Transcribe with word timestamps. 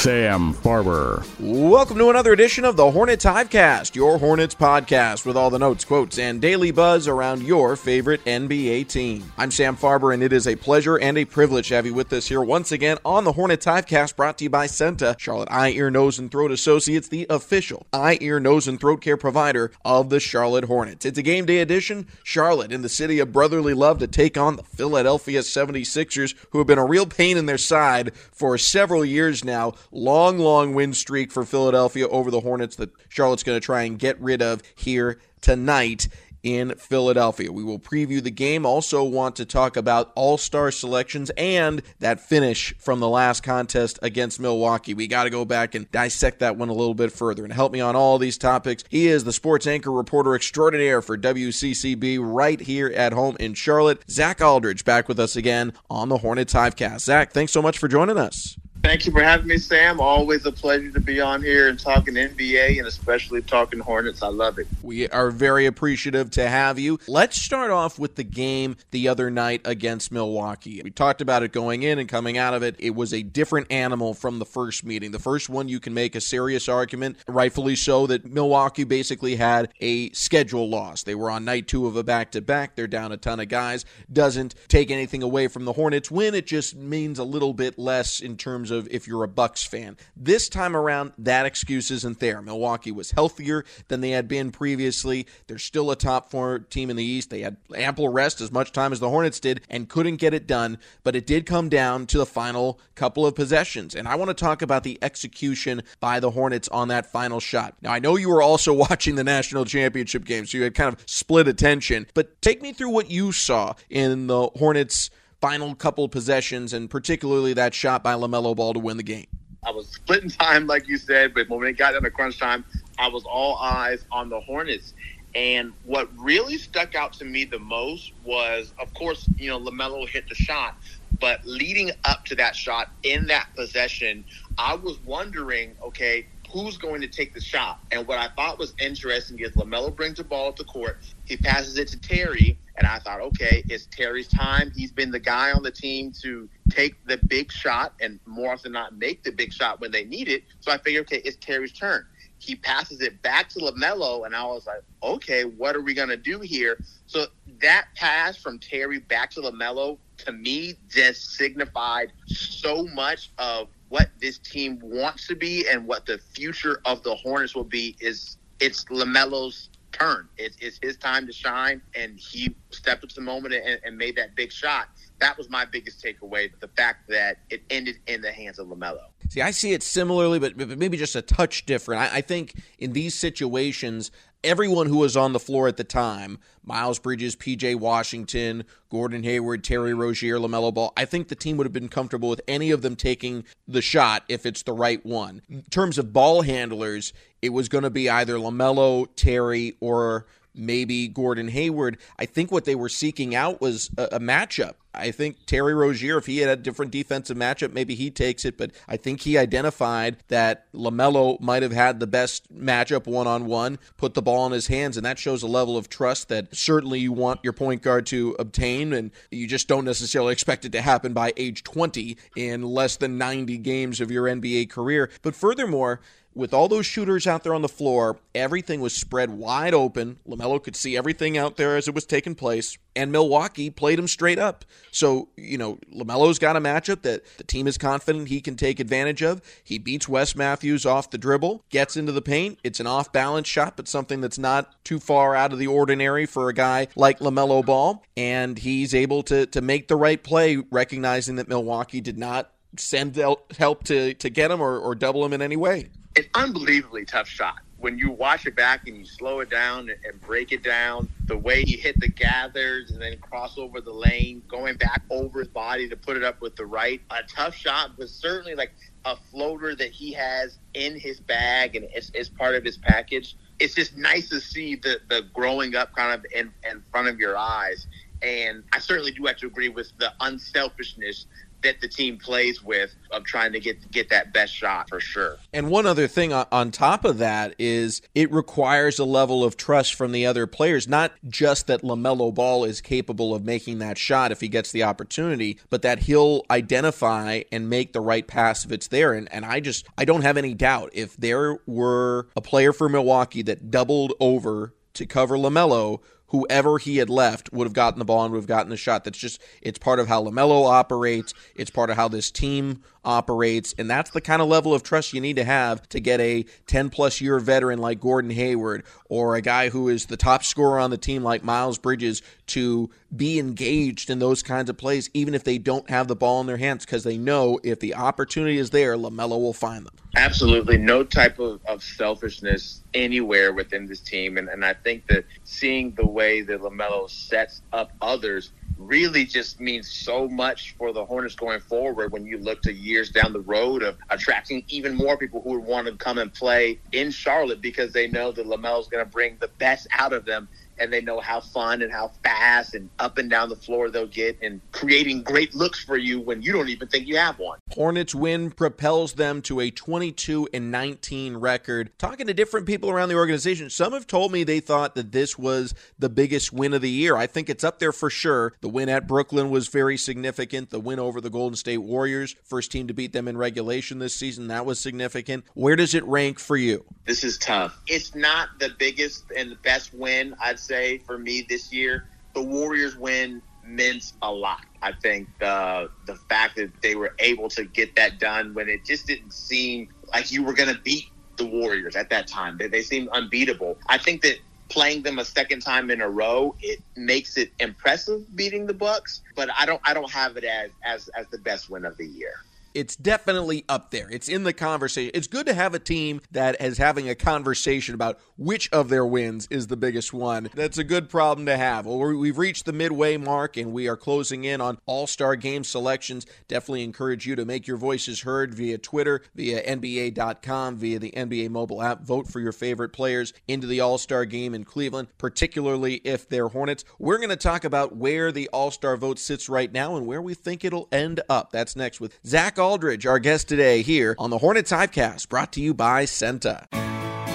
Sam 0.00 0.54
Farber. 0.54 1.26
Welcome 1.38 1.98
to 1.98 2.08
another 2.08 2.32
edition 2.32 2.64
of 2.64 2.74
the 2.74 2.90
Hornets 2.90 3.26
Hivecast, 3.26 3.94
your 3.94 4.16
Hornets 4.16 4.54
podcast 4.54 5.26
with 5.26 5.36
all 5.36 5.50
the 5.50 5.58
notes, 5.58 5.84
quotes, 5.84 6.18
and 6.18 6.40
daily 6.40 6.70
buzz 6.70 7.06
around 7.06 7.42
your 7.42 7.76
favorite 7.76 8.24
NBA 8.24 8.88
team. 8.88 9.30
I'm 9.36 9.50
Sam 9.50 9.76
Farber, 9.76 10.14
and 10.14 10.22
it 10.22 10.32
is 10.32 10.48
a 10.48 10.56
pleasure 10.56 10.96
and 10.96 11.18
a 11.18 11.26
privilege 11.26 11.68
to 11.68 11.74
have 11.74 11.84
you 11.84 11.92
with 11.92 12.10
us 12.14 12.28
here 12.28 12.40
once 12.40 12.72
again 12.72 12.96
on 13.04 13.24
the 13.24 13.32
Hornets 13.32 13.66
Hivecast, 13.66 14.16
brought 14.16 14.38
to 14.38 14.44
you 14.44 14.48
by 14.48 14.68
CEENTA, 14.68 15.16
Charlotte 15.18 15.50
Eye, 15.50 15.72
Ear, 15.72 15.90
Nose, 15.90 16.18
and 16.18 16.30
Throat 16.30 16.50
Associates, 16.50 17.08
the 17.08 17.26
official 17.28 17.86
eye, 17.92 18.16
ear, 18.22 18.40
nose, 18.40 18.66
and 18.66 18.80
throat 18.80 19.02
care 19.02 19.18
provider 19.18 19.70
of 19.84 20.08
the 20.08 20.18
Charlotte 20.18 20.64
Hornets. 20.64 21.04
It's 21.04 21.18
a 21.18 21.22
game 21.22 21.44
day 21.44 21.58
edition. 21.58 22.06
Charlotte 22.24 22.72
in 22.72 22.80
the 22.80 22.88
city 22.88 23.18
of 23.18 23.32
brotherly 23.32 23.74
love 23.74 23.98
to 23.98 24.06
take 24.06 24.38
on 24.38 24.56
the 24.56 24.62
Philadelphia 24.62 25.40
76ers, 25.40 26.34
who 26.52 26.58
have 26.58 26.66
been 26.66 26.78
a 26.78 26.86
real 26.86 27.04
pain 27.04 27.36
in 27.36 27.44
their 27.44 27.58
side 27.58 28.14
for 28.32 28.56
several 28.56 29.04
years 29.04 29.44
now 29.44 29.74
long, 29.90 30.38
long 30.38 30.74
win 30.74 30.92
streak 30.92 31.32
for 31.32 31.44
Philadelphia 31.44 32.08
over 32.08 32.30
the 32.30 32.40
Hornets 32.40 32.76
that 32.76 32.90
Charlotte's 33.08 33.42
going 33.42 33.60
to 33.60 33.64
try 33.64 33.82
and 33.82 33.98
get 33.98 34.20
rid 34.20 34.42
of 34.42 34.62
here 34.74 35.20
tonight 35.40 36.08
in 36.42 36.74
Philadelphia. 36.76 37.52
We 37.52 37.64
will 37.64 37.78
preview 37.78 38.22
the 38.22 38.30
game. 38.30 38.64
Also, 38.64 39.02
want 39.04 39.36
to 39.36 39.44
talk 39.44 39.76
about 39.76 40.12
all 40.14 40.38
star 40.38 40.70
selections 40.70 41.30
and 41.36 41.82
that 41.98 42.20
finish 42.20 42.74
from 42.78 43.00
the 43.00 43.08
last 43.08 43.42
contest 43.42 43.98
against 44.02 44.40
Milwaukee. 44.40 44.94
We 44.94 45.06
got 45.06 45.24
to 45.24 45.30
go 45.30 45.44
back 45.44 45.74
and 45.74 45.90
dissect 45.90 46.38
that 46.40 46.56
one 46.56 46.68
a 46.68 46.74
little 46.74 46.94
bit 46.94 47.12
further. 47.12 47.44
And 47.44 47.52
help 47.52 47.72
me 47.72 47.80
on 47.80 47.96
all 47.96 48.18
these 48.18 48.38
topics, 48.38 48.84
he 48.88 49.08
is 49.08 49.24
the 49.24 49.32
sports 49.32 49.66
anchor 49.66 49.92
reporter 49.92 50.34
extraordinaire 50.34 51.02
for 51.02 51.18
WCCB 51.18 52.18
right 52.20 52.60
here 52.60 52.88
at 52.88 53.12
home 53.12 53.36
in 53.38 53.54
Charlotte. 53.54 54.02
Zach 54.10 54.40
Aldridge 54.40 54.84
back 54.84 55.08
with 55.08 55.20
us 55.20 55.36
again 55.36 55.72
on 55.88 56.08
the 56.08 56.18
Hornets 56.18 56.54
Hivecast. 56.54 57.00
Zach, 57.00 57.32
thanks 57.32 57.52
so 57.52 57.62
much 57.62 57.78
for 57.78 57.88
joining 57.88 58.18
us. 58.18 58.56
Thank 58.82 59.04
you 59.04 59.12
for 59.12 59.22
having 59.22 59.46
me, 59.46 59.58
Sam. 59.58 60.00
Always 60.00 60.46
a 60.46 60.52
pleasure 60.52 60.90
to 60.90 61.00
be 61.00 61.20
on 61.20 61.42
here 61.42 61.68
and 61.68 61.78
talking 61.78 62.14
NBA 62.14 62.78
and 62.78 62.88
especially 62.88 63.42
talking 63.42 63.78
Hornets. 63.78 64.22
I 64.22 64.28
love 64.28 64.58
it. 64.58 64.66
We 64.82 65.06
are 65.10 65.30
very 65.30 65.66
appreciative 65.66 66.30
to 66.32 66.48
have 66.48 66.78
you. 66.78 66.98
Let's 67.06 67.40
start 67.40 67.70
off 67.70 67.98
with 67.98 68.14
the 68.14 68.24
game 68.24 68.76
the 68.90 69.08
other 69.08 69.30
night 69.30 69.60
against 69.66 70.10
Milwaukee. 70.10 70.80
We 70.82 70.90
talked 70.90 71.20
about 71.20 71.42
it 71.42 71.52
going 71.52 71.82
in 71.82 71.98
and 71.98 72.08
coming 72.08 72.38
out 72.38 72.54
of 72.54 72.62
it. 72.62 72.74
It 72.78 72.94
was 72.94 73.12
a 73.12 73.22
different 73.22 73.70
animal 73.70 74.14
from 74.14 74.38
the 74.38 74.46
first 74.46 74.82
meeting. 74.82 75.10
The 75.10 75.18
first 75.18 75.50
one, 75.50 75.68
you 75.68 75.78
can 75.78 75.92
make 75.92 76.14
a 76.14 76.20
serious 76.20 76.66
argument, 76.66 77.18
rightfully 77.28 77.76
so, 77.76 78.06
that 78.06 78.24
Milwaukee 78.24 78.84
basically 78.84 79.36
had 79.36 79.74
a 79.80 80.10
schedule 80.12 80.70
loss. 80.70 81.02
They 81.02 81.14
were 81.14 81.30
on 81.30 81.44
night 81.44 81.68
two 81.68 81.86
of 81.86 81.96
a 81.96 82.02
back 82.02 82.30
to 82.32 82.40
back. 82.40 82.76
They're 82.76 82.86
down 82.86 83.12
a 83.12 83.18
ton 83.18 83.40
of 83.40 83.48
guys. 83.48 83.84
Doesn't 84.10 84.54
take 84.68 84.90
anything 84.90 85.22
away 85.22 85.48
from 85.48 85.66
the 85.66 85.74
Hornets 85.74 86.10
win. 86.10 86.34
It 86.34 86.46
just 86.46 86.74
means 86.74 87.18
a 87.18 87.24
little 87.24 87.52
bit 87.52 87.78
less 87.78 88.20
in 88.20 88.38
terms 88.38 88.69
of 88.70 88.88
if 88.90 89.06
you're 89.06 89.24
a 89.24 89.28
Bucks 89.28 89.64
fan. 89.64 89.96
This 90.16 90.48
time 90.48 90.76
around, 90.76 91.12
that 91.18 91.46
excuse 91.46 91.90
isn't 91.90 92.20
there. 92.20 92.42
Milwaukee 92.42 92.92
was 92.92 93.12
healthier 93.12 93.64
than 93.88 94.00
they 94.00 94.10
had 94.10 94.28
been 94.28 94.50
previously. 94.50 95.26
They're 95.46 95.58
still 95.58 95.90
a 95.90 95.96
top 95.96 96.30
four 96.30 96.58
team 96.58 96.90
in 96.90 96.96
the 96.96 97.04
East. 97.04 97.30
They 97.30 97.40
had 97.40 97.56
ample 97.74 98.08
rest, 98.08 98.40
as 98.40 98.52
much 98.52 98.72
time 98.72 98.92
as 98.92 99.00
the 99.00 99.08
Hornets 99.08 99.40
did, 99.40 99.60
and 99.68 99.88
couldn't 99.88 100.16
get 100.16 100.34
it 100.34 100.46
done. 100.46 100.78
But 101.02 101.16
it 101.16 101.26
did 101.26 101.46
come 101.46 101.68
down 101.68 102.06
to 102.06 102.18
the 102.18 102.26
final 102.26 102.80
couple 102.94 103.26
of 103.26 103.34
possessions. 103.34 103.94
And 103.94 104.06
I 104.06 104.14
want 104.16 104.28
to 104.28 104.34
talk 104.34 104.62
about 104.62 104.82
the 104.82 104.98
execution 105.02 105.82
by 106.00 106.20
the 106.20 106.30
Hornets 106.30 106.68
on 106.68 106.88
that 106.88 107.06
final 107.10 107.40
shot. 107.40 107.74
Now, 107.82 107.92
I 107.92 107.98
know 107.98 108.16
you 108.16 108.28
were 108.28 108.42
also 108.42 108.72
watching 108.90 109.14
the 109.14 109.24
national 109.24 109.64
championship 109.64 110.24
game, 110.24 110.46
so 110.46 110.58
you 110.58 110.64
had 110.64 110.74
kind 110.74 110.94
of 110.94 111.02
split 111.06 111.48
attention. 111.48 112.06
But 112.14 112.40
take 112.42 112.62
me 112.62 112.72
through 112.72 112.90
what 112.90 113.10
you 113.10 113.32
saw 113.32 113.74
in 113.88 114.26
the 114.26 114.48
Hornets' 114.56 115.10
final 115.40 115.74
couple 115.74 116.08
possessions, 116.08 116.72
and 116.72 116.90
particularly 116.90 117.52
that 117.54 117.74
shot 117.74 118.02
by 118.02 118.14
LaMelo 118.14 118.54
Ball 118.54 118.74
to 118.74 118.80
win 118.80 118.96
the 118.96 119.02
game. 119.02 119.26
I 119.66 119.70
was 119.72 119.88
splitting 119.88 120.30
time, 120.30 120.66
like 120.66 120.88
you 120.88 120.96
said, 120.96 121.34
but 121.34 121.48
when 121.48 121.66
it 121.68 121.74
got 121.74 121.92
down 121.92 122.02
to 122.02 122.10
crunch 122.10 122.38
time, 122.38 122.64
I 122.98 123.08
was 123.08 123.24
all 123.24 123.56
eyes 123.56 124.04
on 124.10 124.28
the 124.28 124.40
Hornets. 124.40 124.94
And 125.34 125.72
what 125.84 126.08
really 126.18 126.58
stuck 126.58 126.94
out 126.94 127.12
to 127.14 127.24
me 127.24 127.44
the 127.44 127.58
most 127.58 128.12
was, 128.24 128.74
of 128.80 128.92
course, 128.94 129.28
you 129.38 129.48
know, 129.48 129.60
LaMelo 129.60 130.08
hit 130.08 130.28
the 130.28 130.34
shot, 130.34 130.76
but 131.20 131.44
leading 131.44 131.90
up 132.04 132.24
to 132.26 132.34
that 132.36 132.56
shot 132.56 132.88
in 133.02 133.26
that 133.26 133.48
possession, 133.56 134.24
I 134.58 134.74
was 134.74 134.98
wondering, 135.04 135.76
okay, 135.84 136.26
who's 136.50 136.78
going 136.78 137.00
to 137.02 137.08
take 137.08 137.32
the 137.32 137.40
shot? 137.40 137.80
And 137.92 138.08
what 138.08 138.18
I 138.18 138.28
thought 138.34 138.58
was 138.58 138.74
interesting 138.80 139.38
is 139.38 139.50
LaMelo 139.52 139.94
brings 139.94 140.16
the 140.16 140.24
ball 140.24 140.52
to 140.54 140.64
court, 140.64 140.98
he 141.24 141.36
passes 141.36 141.78
it 141.78 141.88
to 141.88 142.00
Terry, 142.00 142.58
and 142.80 142.86
I 142.86 142.98
thought, 142.98 143.20
okay, 143.20 143.62
it's 143.68 143.86
Terry's 143.92 144.26
time. 144.26 144.72
He's 144.74 144.90
been 144.90 145.10
the 145.10 145.20
guy 145.20 145.52
on 145.52 145.62
the 145.62 145.70
team 145.70 146.12
to 146.22 146.48
take 146.70 146.94
the 147.04 147.18
big 147.18 147.52
shot 147.52 147.92
and 148.00 148.18
more 148.24 148.54
often 148.54 148.72
not 148.72 148.96
make 148.96 149.22
the 149.22 149.32
big 149.32 149.52
shot 149.52 149.82
when 149.82 149.90
they 149.90 150.04
need 150.04 150.28
it. 150.28 150.44
So 150.60 150.72
I 150.72 150.78
figured, 150.78 151.02
okay, 151.02 151.20
it's 151.22 151.36
Terry's 151.36 151.72
turn. 151.72 152.06
He 152.38 152.56
passes 152.56 153.02
it 153.02 153.20
back 153.20 153.50
to 153.50 153.58
LaMelo, 153.58 154.24
and 154.24 154.34
I 154.34 154.44
was 154.44 154.66
like, 154.66 154.80
okay, 155.02 155.44
what 155.44 155.76
are 155.76 155.82
we 155.82 155.92
going 155.92 156.08
to 156.08 156.16
do 156.16 156.40
here? 156.40 156.80
So 157.06 157.26
that 157.60 157.88
pass 157.96 158.38
from 158.38 158.58
Terry 158.58 158.98
back 158.98 159.30
to 159.32 159.42
LaMelo, 159.42 159.98
to 160.24 160.32
me, 160.32 160.76
just 160.88 161.32
signified 161.32 162.14
so 162.24 162.86
much 162.94 163.30
of 163.36 163.68
what 163.90 164.08
this 164.20 164.38
team 164.38 164.78
wants 164.82 165.26
to 165.26 165.34
be 165.36 165.68
and 165.68 165.86
what 165.86 166.06
the 166.06 166.16
future 166.16 166.80
of 166.86 167.02
the 167.02 167.14
Hornets 167.14 167.54
will 167.54 167.62
be 167.62 167.94
is 168.00 168.38
it's 168.58 168.84
LaMelo's 168.86 169.68
turn. 170.00 170.28
It's, 170.38 170.56
it's 170.60 170.78
his 170.82 170.96
time 170.96 171.26
to 171.26 171.32
shine, 171.32 171.82
and 171.94 172.18
he 172.18 172.54
stepped 172.70 173.04
up 173.04 173.10
to 173.10 173.14
the 173.14 173.20
moment 173.20 173.54
and, 173.54 173.80
and 173.84 173.96
made 173.96 174.16
that 174.16 174.34
big 174.34 174.52
shot. 174.52 174.88
That 175.18 175.36
was 175.36 175.50
my 175.50 175.64
biggest 175.64 176.02
takeaway: 176.02 176.50
the 176.60 176.68
fact 176.68 177.08
that 177.08 177.38
it 177.50 177.62
ended 177.70 177.96
in 178.06 178.22
the 178.22 178.32
hands 178.32 178.58
of 178.58 178.68
LaMelo. 178.68 179.04
See, 179.28 179.42
I 179.42 179.52
see 179.52 179.72
it 179.72 179.82
similarly, 179.82 180.38
but, 180.38 180.56
but 180.56 180.76
maybe 180.76 180.96
just 180.96 181.14
a 181.14 181.22
touch 181.22 181.66
different. 181.66 182.02
I, 182.02 182.16
I, 182.16 182.20
think 182.20 182.54
in 182.78 182.94
these 182.94 183.14
situations, 183.14 184.10
everyone 184.42 184.86
who 184.86 184.98
was 184.98 185.16
on 185.16 185.32
the 185.32 185.40
floor 185.40 185.68
at 185.68 185.76
the 185.76 185.84
time 185.84 186.38
Miles 186.64 186.98
Bridges, 186.98 187.36
PJ 187.36 187.76
Washington, 187.76 188.64
Gordon 188.90 189.22
Hayward, 189.24 189.64
Terry 189.64 189.94
Rozier, 189.94 190.38
LaMelo 190.38 190.72
Ball. 190.72 190.92
I 190.96 191.04
think 191.04 191.28
the 191.28 191.34
team 191.34 191.56
would 191.56 191.64
have 191.64 191.72
been 191.72 191.88
comfortable 191.88 192.28
with 192.28 192.40
any 192.46 192.70
of 192.70 192.82
them 192.82 192.96
taking 192.96 193.44
the 193.66 193.82
shot 193.82 194.24
if 194.28 194.46
it's 194.46 194.62
the 194.62 194.72
right 194.72 195.04
one. 195.04 195.42
In 195.48 195.62
terms 195.70 195.98
of 195.98 196.12
ball 196.12 196.42
handlers, 196.42 197.12
it 197.42 197.50
was 197.50 197.68
going 197.68 197.84
to 197.84 197.90
be 197.90 198.08
either 198.08 198.34
LaMelo, 198.34 199.08
Terry, 199.16 199.76
or 199.80 200.26
maybe 200.54 201.08
Gordon 201.08 201.48
Hayward. 201.48 201.98
I 202.18 202.26
think 202.26 202.50
what 202.50 202.64
they 202.64 202.74
were 202.74 202.88
seeking 202.88 203.34
out 203.34 203.60
was 203.60 203.90
a, 203.96 204.04
a, 204.12 204.20
matchup. 204.20 204.74
I 204.92 205.12
think 205.12 205.46
Terry 205.46 205.72
Rozier, 205.72 206.18
if 206.18 206.26
he 206.26 206.38
had 206.38 206.50
a 206.50 206.60
different 206.60 206.90
defensive 206.90 207.36
matchup, 207.36 207.72
maybe 207.72 207.94
he 207.94 208.10
takes 208.10 208.44
it. 208.44 208.58
But 208.58 208.72
I 208.88 208.96
think 208.96 209.20
he 209.20 209.38
identified 209.38 210.16
that 210.28 210.70
LaMelo 210.72 211.40
might 211.40 211.62
have 211.62 211.72
had 211.72 212.00
the 212.00 212.08
best 212.08 212.52
matchup 212.52 213.06
one 213.06 213.28
on 213.28 213.46
one, 213.46 213.78
put 213.96 214.14
the 214.14 214.22
ball 214.22 214.46
in 214.46 214.52
his 214.52 214.66
hands, 214.66 214.96
and 214.96 215.06
that 215.06 215.18
shows 215.18 215.42
a 215.42 215.46
level 215.46 215.76
of 215.76 215.88
trust 215.88 216.28
that 216.28 216.54
certainly 216.54 216.98
you 216.98 217.12
want 217.12 217.40
your 217.44 217.52
point 217.52 217.82
guard 217.82 218.06
to 218.06 218.34
obtain. 218.38 218.92
And 218.92 219.12
you 219.30 219.46
just 219.46 219.68
don't 219.68 219.84
necessarily 219.84 220.32
expect 220.32 220.64
it 220.64 220.72
to 220.72 220.82
happen 220.82 221.12
by 221.12 221.32
age 221.36 221.62
20 221.62 222.16
in 222.36 222.62
less 222.62 222.96
than 222.96 223.16
90 223.16 223.58
games 223.58 224.00
of 224.00 224.10
your 224.10 224.24
NBA 224.24 224.70
career. 224.70 225.10
But 225.22 225.36
furthermore, 225.36 226.00
with 226.34 226.54
all 226.54 226.68
those 226.68 226.86
shooters 226.86 227.26
out 227.26 227.42
there 227.42 227.54
on 227.54 227.62
the 227.62 227.68
floor, 227.68 228.18
everything 228.34 228.80
was 228.80 228.94
spread 228.94 229.30
wide 229.30 229.74
open. 229.74 230.18
LaMelo 230.28 230.62
could 230.62 230.76
see 230.76 230.96
everything 230.96 231.36
out 231.36 231.56
there 231.56 231.76
as 231.76 231.88
it 231.88 231.94
was 231.94 232.06
taking 232.06 232.34
place, 232.34 232.78
and 232.94 233.10
Milwaukee 233.10 233.68
played 233.68 233.98
him 233.98 234.06
straight 234.06 234.38
up. 234.38 234.64
So, 234.92 235.28
you 235.36 235.58
know, 235.58 235.78
LaMelo's 235.92 236.38
got 236.38 236.56
a 236.56 236.60
matchup 236.60 237.02
that 237.02 237.24
the 237.36 237.44
team 237.44 237.66
is 237.66 237.76
confident 237.76 238.28
he 238.28 238.40
can 238.40 238.56
take 238.56 238.78
advantage 238.78 239.22
of. 239.22 239.42
He 239.64 239.78
beats 239.78 240.08
Wes 240.08 240.36
Matthews 240.36 240.86
off 240.86 241.10
the 241.10 241.18
dribble, 241.18 241.64
gets 241.68 241.96
into 241.96 242.12
the 242.12 242.22
paint. 242.22 242.58
It's 242.62 242.80
an 242.80 242.86
off 242.86 243.12
balance 243.12 243.48
shot, 243.48 243.76
but 243.76 243.88
something 243.88 244.20
that's 244.20 244.38
not 244.38 244.84
too 244.84 245.00
far 245.00 245.34
out 245.34 245.52
of 245.52 245.58
the 245.58 245.66
ordinary 245.66 246.26
for 246.26 246.48
a 246.48 246.54
guy 246.54 246.88
like 246.94 247.18
LaMelo 247.18 247.64
Ball. 247.64 248.04
And 248.16 248.58
he's 248.58 248.94
able 248.94 249.22
to, 249.24 249.46
to 249.46 249.60
make 249.60 249.88
the 249.88 249.96
right 249.96 250.22
play, 250.22 250.58
recognizing 250.70 251.36
that 251.36 251.48
Milwaukee 251.48 252.00
did 252.00 252.18
not 252.18 252.52
send 252.76 253.16
help 253.16 253.84
to, 253.84 254.14
to 254.14 254.30
get 254.30 254.50
him 254.50 254.60
or, 254.60 254.78
or 254.78 254.94
double 254.94 255.24
him 255.24 255.32
in 255.32 255.42
any 255.42 255.56
way 255.56 255.88
an 256.16 256.24
unbelievably 256.34 257.06
tough 257.06 257.28
shot. 257.28 257.56
When 257.78 257.98
you 257.98 258.10
watch 258.10 258.46
it 258.46 258.56
back 258.56 258.86
and 258.86 258.96
you 258.96 259.06
slow 259.06 259.40
it 259.40 259.50
down 259.50 259.90
and 260.04 260.20
break 260.20 260.52
it 260.52 260.62
down, 260.62 261.10
the 261.28 261.38
way 261.38 261.64
he 261.64 261.76
hit 261.78 262.00
the 262.00 262.08
gathers 262.08 262.90
and 262.90 263.00
then 263.00 263.18
cross 263.18 263.56
over 263.58 263.80
the 263.80 263.92
lane, 263.92 264.42
going 264.48 264.76
back 264.76 265.02
over 265.10 265.40
his 265.40 265.48
body 265.48 265.88
to 265.88 265.96
put 265.96 266.16
it 266.16 266.24
up 266.24 266.42
with 266.42 266.56
the 266.56 266.66
right, 266.66 267.00
a 267.10 267.22
tough 267.24 267.54
shot, 267.54 267.92
but 267.98 268.10
certainly 268.10 268.54
like 268.54 268.72
a 269.06 269.16
floater 269.16 269.74
that 269.74 269.90
he 269.90 270.12
has 270.12 270.58
in 270.74 270.98
his 270.98 271.20
bag 271.20 271.74
and 271.76 271.86
it's, 271.94 272.10
part 272.28 272.54
of 272.54 272.64
his 272.64 272.76
package. 272.76 273.36
It's 273.58 273.74
just 273.74 273.96
nice 273.96 274.28
to 274.30 274.40
see 274.40 274.76
the, 274.76 275.00
the 275.08 275.22
growing 275.34 275.74
up 275.74 275.94
kind 275.94 276.14
of 276.14 276.26
in, 276.34 276.52
in 276.70 276.82
front 276.92 277.08
of 277.08 277.18
your 277.18 277.36
eyes. 277.36 277.86
And 278.22 278.64
I 278.74 278.80
certainly 278.80 279.12
do 279.12 279.24
have 279.26 279.38
to 279.38 279.46
agree 279.46 279.70
with 279.70 279.92
the 279.98 280.12
unselfishness 280.20 281.26
that 281.62 281.80
the 281.80 281.88
team 281.88 282.18
plays 282.18 282.62
with 282.62 282.94
of 283.10 283.24
trying 283.24 283.52
to 283.52 283.60
get 283.60 283.90
get 283.90 284.08
that 284.10 284.32
best 284.32 284.54
shot 284.54 284.88
for 284.88 285.00
sure. 285.00 285.36
And 285.52 285.70
one 285.70 285.86
other 285.86 286.06
thing 286.06 286.32
on 286.32 286.70
top 286.70 287.04
of 287.04 287.18
that 287.18 287.54
is 287.58 288.02
it 288.14 288.30
requires 288.32 288.98
a 288.98 289.04
level 289.04 289.44
of 289.44 289.56
trust 289.56 289.94
from 289.94 290.12
the 290.12 290.26
other 290.26 290.46
players, 290.46 290.88
not 290.88 291.12
just 291.28 291.66
that 291.66 291.82
LaMelo 291.82 292.32
Ball 292.34 292.64
is 292.64 292.80
capable 292.80 293.34
of 293.34 293.44
making 293.44 293.78
that 293.78 293.98
shot 293.98 294.32
if 294.32 294.40
he 294.40 294.48
gets 294.48 294.72
the 294.72 294.82
opportunity, 294.82 295.58
but 295.68 295.82
that 295.82 296.00
he'll 296.00 296.44
identify 296.50 297.42
and 297.50 297.68
make 297.68 297.92
the 297.92 298.00
right 298.00 298.26
pass 298.26 298.64
if 298.64 298.72
it's 298.72 298.88
there. 298.88 299.12
And 299.12 299.30
and 299.32 299.44
I 299.44 299.60
just 299.60 299.86
I 299.98 300.04
don't 300.04 300.22
have 300.22 300.36
any 300.36 300.54
doubt 300.54 300.90
if 300.92 301.16
there 301.16 301.58
were 301.66 302.28
a 302.36 302.40
player 302.40 302.72
for 302.72 302.88
Milwaukee 302.88 303.42
that 303.42 303.70
doubled 303.70 304.12
over 304.20 304.74
to 304.94 305.06
cover 305.06 305.36
LaMelo 305.36 306.00
whoever 306.30 306.78
he 306.78 306.98
had 306.98 307.10
left 307.10 307.52
would 307.52 307.66
have 307.66 307.72
gotten 307.72 307.98
the 307.98 308.04
ball 308.04 308.24
and 308.24 308.32
would 308.32 308.38
have 308.38 308.46
gotten 308.46 308.70
the 308.70 308.76
shot. 308.76 309.04
That's 309.04 309.18
just 309.18 309.40
it's 309.62 309.78
part 309.78 309.98
of 309.98 310.08
how 310.08 310.24
LaMelo 310.24 310.68
operates. 310.68 311.34
It's 311.54 311.70
part 311.70 311.90
of 311.90 311.96
how 311.96 312.08
this 312.08 312.30
team 312.30 312.82
operates, 313.04 313.74
and 313.78 313.90
that's 313.90 314.10
the 314.10 314.20
kind 314.20 314.42
of 314.42 314.48
level 314.48 314.74
of 314.74 314.82
trust 314.82 315.12
you 315.12 315.20
need 315.20 315.36
to 315.36 315.44
have 315.44 315.88
to 315.90 316.00
get 316.00 316.20
a 316.20 316.44
10 316.66 316.90
plus 316.90 317.20
year 317.20 317.38
veteran 317.38 317.78
like 317.78 318.00
Gordon 318.00 318.30
Hayward 318.30 318.84
or 319.08 319.36
a 319.36 319.42
guy 319.42 319.70
who 319.70 319.88
is 319.88 320.06
the 320.06 320.16
top 320.16 320.44
scorer 320.44 320.78
on 320.78 320.90
the 320.90 320.98
team 320.98 321.22
like 321.22 321.42
Miles 321.42 321.78
Bridges 321.78 322.22
to 322.48 322.90
be 323.14 323.38
engaged 323.38 324.08
in 324.10 324.18
those 324.18 324.42
kinds 324.42 324.70
of 324.70 324.76
plays, 324.76 325.10
even 325.14 325.34
if 325.34 325.44
they 325.44 325.58
don't 325.58 325.88
have 325.90 326.08
the 326.08 326.16
ball 326.16 326.40
in 326.40 326.46
their 326.46 326.56
hands, 326.56 326.84
because 326.84 327.04
they 327.04 327.18
know 327.18 327.58
if 327.62 327.80
the 327.80 327.94
opportunity 327.94 328.58
is 328.58 328.70
there, 328.70 328.96
LaMelo 328.96 329.40
will 329.40 329.52
find 329.52 329.84
them. 329.86 329.94
Absolutely. 330.16 330.76
No 330.78 331.02
type 331.04 331.38
of, 331.38 331.60
of 331.66 331.82
selfishness 331.82 332.82
anywhere 332.94 333.52
within 333.52 333.86
this 333.86 334.00
team. 334.00 334.38
And, 334.38 334.48
and 334.48 334.64
I 334.64 334.74
think 334.74 335.06
that 335.08 335.24
seeing 335.44 335.92
the 335.92 336.06
way 336.06 336.42
that 336.42 336.60
LaMelo 336.60 337.08
sets 337.10 337.62
up 337.72 337.92
others 338.00 338.52
really 338.80 339.24
just 339.24 339.60
means 339.60 339.90
so 339.90 340.26
much 340.26 340.74
for 340.78 340.92
the 340.92 341.04
Hornets 341.04 341.34
going 341.34 341.60
forward 341.60 342.12
when 342.12 342.24
you 342.24 342.38
look 342.38 342.62
to 342.62 342.72
years 342.72 343.10
down 343.10 343.32
the 343.32 343.40
road 343.40 343.82
of 343.82 343.98
attracting 344.08 344.64
even 344.68 344.94
more 344.94 345.18
people 345.18 345.42
who 345.42 345.50
would 345.50 345.64
want 345.64 345.86
to 345.86 345.94
come 345.96 346.18
and 346.18 346.32
play 346.32 346.78
in 346.92 347.10
Charlotte 347.10 347.60
because 347.60 347.92
they 347.92 348.08
know 348.08 348.32
that 348.32 348.46
LaMelo 348.46 348.80
is 348.80 348.88
going 348.88 349.04
to 349.04 349.10
bring 349.10 349.36
the 349.40 349.48
best 349.58 349.86
out 349.92 350.12
of 350.12 350.24
them 350.24 350.48
and 350.80 350.92
they 350.92 351.02
know 351.02 351.20
how 351.20 351.40
fun 351.40 351.82
and 351.82 351.92
how 351.92 352.10
fast 352.24 352.74
and 352.74 352.88
up 352.98 353.18
and 353.18 353.30
down 353.30 353.48
the 353.48 353.56
floor 353.56 353.90
they'll 353.90 354.06
get 354.06 354.38
and 354.42 354.60
creating 354.72 355.22
great 355.22 355.54
looks 355.54 355.84
for 355.84 355.96
you 355.96 356.20
when 356.20 356.42
you 356.42 356.52
don't 356.52 356.68
even 356.68 356.88
think 356.88 357.06
you 357.06 357.16
have 357.16 357.38
one. 357.38 357.58
Hornets 357.72 358.14
win 358.14 358.50
propels 358.50 359.12
them 359.12 359.42
to 359.42 359.60
a 359.60 359.70
22 359.70 360.48
and 360.54 360.70
19 360.70 361.36
record. 361.36 361.90
Talking 361.98 362.26
to 362.26 362.34
different 362.34 362.66
people 362.66 362.90
around 362.90 363.10
the 363.10 363.14
organization, 363.16 363.68
some 363.70 363.92
have 363.92 364.06
told 364.06 364.32
me 364.32 364.42
they 364.42 364.60
thought 364.60 364.94
that 364.94 365.12
this 365.12 365.38
was 365.38 365.74
the 365.98 366.08
biggest 366.08 366.52
win 366.52 366.72
of 366.72 366.80
the 366.80 366.90
year. 366.90 367.16
I 367.16 367.26
think 367.26 367.50
it's 367.50 367.62
up 367.62 367.78
there 367.78 367.92
for 367.92 368.08
sure. 368.08 368.54
The 368.62 368.68
win 368.68 368.88
at 368.88 369.06
Brooklyn 369.06 369.50
was 369.50 369.68
very 369.68 369.98
significant. 369.98 370.70
The 370.70 370.80
win 370.80 370.98
over 370.98 371.20
the 371.20 371.30
Golden 371.30 371.56
State 371.56 371.78
Warriors, 371.78 372.34
first 372.42 372.72
team 372.72 372.88
to 372.88 372.94
beat 372.94 373.12
them 373.12 373.28
in 373.28 373.36
regulation 373.36 373.98
this 373.98 374.14
season, 374.14 374.48
that 374.48 374.64
was 374.64 374.80
significant. 374.80 375.44
Where 375.54 375.76
does 375.76 375.94
it 375.94 376.04
rank 376.04 376.38
for 376.38 376.56
you? 376.56 376.84
This 377.04 377.22
is 377.22 377.36
tough. 377.38 377.78
It's 377.86 378.14
not 378.14 378.48
the 378.58 378.70
biggest 378.78 379.24
and 379.36 379.50
the 379.50 379.56
best 379.56 379.92
win, 379.92 380.34
I'd 380.40 380.58
say 380.58 380.69
say 380.70 380.98
for 380.98 381.18
me 381.18 381.46
this 381.48 381.72
year, 381.72 382.04
the 382.34 382.42
Warriors 382.42 382.96
win 382.96 383.42
meant 383.64 384.04
a 384.22 384.32
lot. 384.32 384.58
I 384.82 384.92
think 385.02 385.28
the 385.40 385.90
the 386.06 386.16
fact 386.16 386.56
that 386.56 386.72
they 386.82 386.94
were 386.94 387.12
able 387.18 387.50
to 387.50 387.64
get 387.64 387.96
that 387.96 388.20
done 388.20 388.54
when 388.54 388.68
it 388.68 388.86
just 388.86 389.06
didn't 389.06 389.34
seem 389.34 389.88
like 390.14 390.32
you 390.32 390.44
were 390.44 390.54
going 390.54 390.74
to 390.74 390.80
beat 390.82 391.06
the 391.38 391.46
Warriors 391.46 391.96
at 391.96 392.10
that 392.10 392.28
time. 392.28 392.58
They, 392.58 392.68
they 392.68 392.82
seemed 392.82 393.08
unbeatable. 393.10 393.78
I 393.88 393.98
think 393.98 394.22
that 394.22 394.36
playing 394.70 395.02
them 395.02 395.18
a 395.18 395.24
second 395.24 395.60
time 395.60 395.90
in 395.90 396.00
a 396.00 396.08
row, 396.08 396.56
it 396.60 396.80
makes 396.96 397.36
it 397.36 397.50
impressive 397.58 398.22
beating 398.36 398.66
the 398.66 398.74
Bucks, 398.74 399.22
but 399.36 399.50
I 399.58 399.66
don't 399.66 399.82
I 399.84 399.94
don't 399.94 400.10
have 400.12 400.36
it 400.36 400.44
as 400.44 400.70
as 400.84 401.08
as 401.18 401.28
the 401.30 401.38
best 401.38 401.68
win 401.70 401.84
of 401.84 401.96
the 401.98 402.06
year 402.06 402.34
it's 402.74 402.96
definitely 402.96 403.64
up 403.68 403.90
there. 403.90 404.08
It's 404.10 404.28
in 404.28 404.44
the 404.44 404.52
conversation. 404.52 405.10
It's 405.14 405.26
good 405.26 405.46
to 405.46 405.54
have 405.54 405.74
a 405.74 405.78
team 405.78 406.20
that 406.30 406.60
is 406.60 406.78
having 406.78 407.08
a 407.08 407.14
conversation 407.14 407.94
about 407.94 408.18
which 408.36 408.70
of 408.72 408.88
their 408.88 409.04
wins 409.04 409.46
is 409.50 409.66
the 409.66 409.76
biggest 409.76 410.12
one. 410.12 410.50
That's 410.54 410.78
a 410.78 410.84
good 410.84 411.08
problem 411.08 411.46
to 411.46 411.56
have. 411.56 411.86
Well, 411.86 411.98
we've 411.98 412.38
reached 412.38 412.66
the 412.66 412.72
midway 412.72 413.16
mark 413.16 413.56
and 413.56 413.72
we 413.72 413.88
are 413.88 413.96
closing 413.96 414.44
in 414.44 414.60
on 414.60 414.78
All 414.86 415.06
Star 415.06 415.36
game 415.36 415.64
selections. 415.64 416.26
Definitely 416.48 416.84
encourage 416.84 417.26
you 417.26 417.36
to 417.36 417.44
make 417.44 417.66
your 417.66 417.76
voices 417.76 418.22
heard 418.22 418.54
via 418.54 418.78
Twitter, 418.78 419.22
via 419.34 419.62
NBA.com, 419.62 420.76
via 420.76 420.98
the 420.98 421.12
NBA 421.12 421.50
mobile 421.50 421.82
app. 421.82 422.02
Vote 422.02 422.28
for 422.28 422.40
your 422.40 422.52
favorite 422.52 422.92
players 422.92 423.32
into 423.48 423.66
the 423.66 423.80
All 423.80 423.98
Star 423.98 424.24
game 424.24 424.54
in 424.54 424.64
Cleveland, 424.64 425.08
particularly 425.18 425.96
if 426.04 426.28
they're 426.28 426.48
Hornets. 426.48 426.84
We're 426.98 427.18
going 427.18 427.30
to 427.30 427.36
talk 427.36 427.64
about 427.64 427.96
where 427.96 428.32
the 428.32 428.48
All 428.48 428.70
Star 428.70 428.96
vote 428.96 429.18
sits 429.18 429.48
right 429.48 429.72
now 429.72 429.96
and 429.96 430.06
where 430.06 430.22
we 430.22 430.34
think 430.34 430.64
it'll 430.64 430.88
end 430.92 431.20
up. 431.28 431.52
That's 431.52 431.76
next 431.76 432.00
with 432.00 432.18
Zach 432.24 432.58
Aldridge, 432.60 433.06
our 433.06 433.18
guest 433.18 433.48
today 433.48 433.82
here 433.82 434.14
on 434.18 434.30
the 434.30 434.38
Hornets 434.38 434.70
Hivecast, 434.70 435.28
brought 435.28 435.52
to 435.52 435.60
you 435.60 435.74
by 435.74 436.04
CEENTA. 436.04 436.66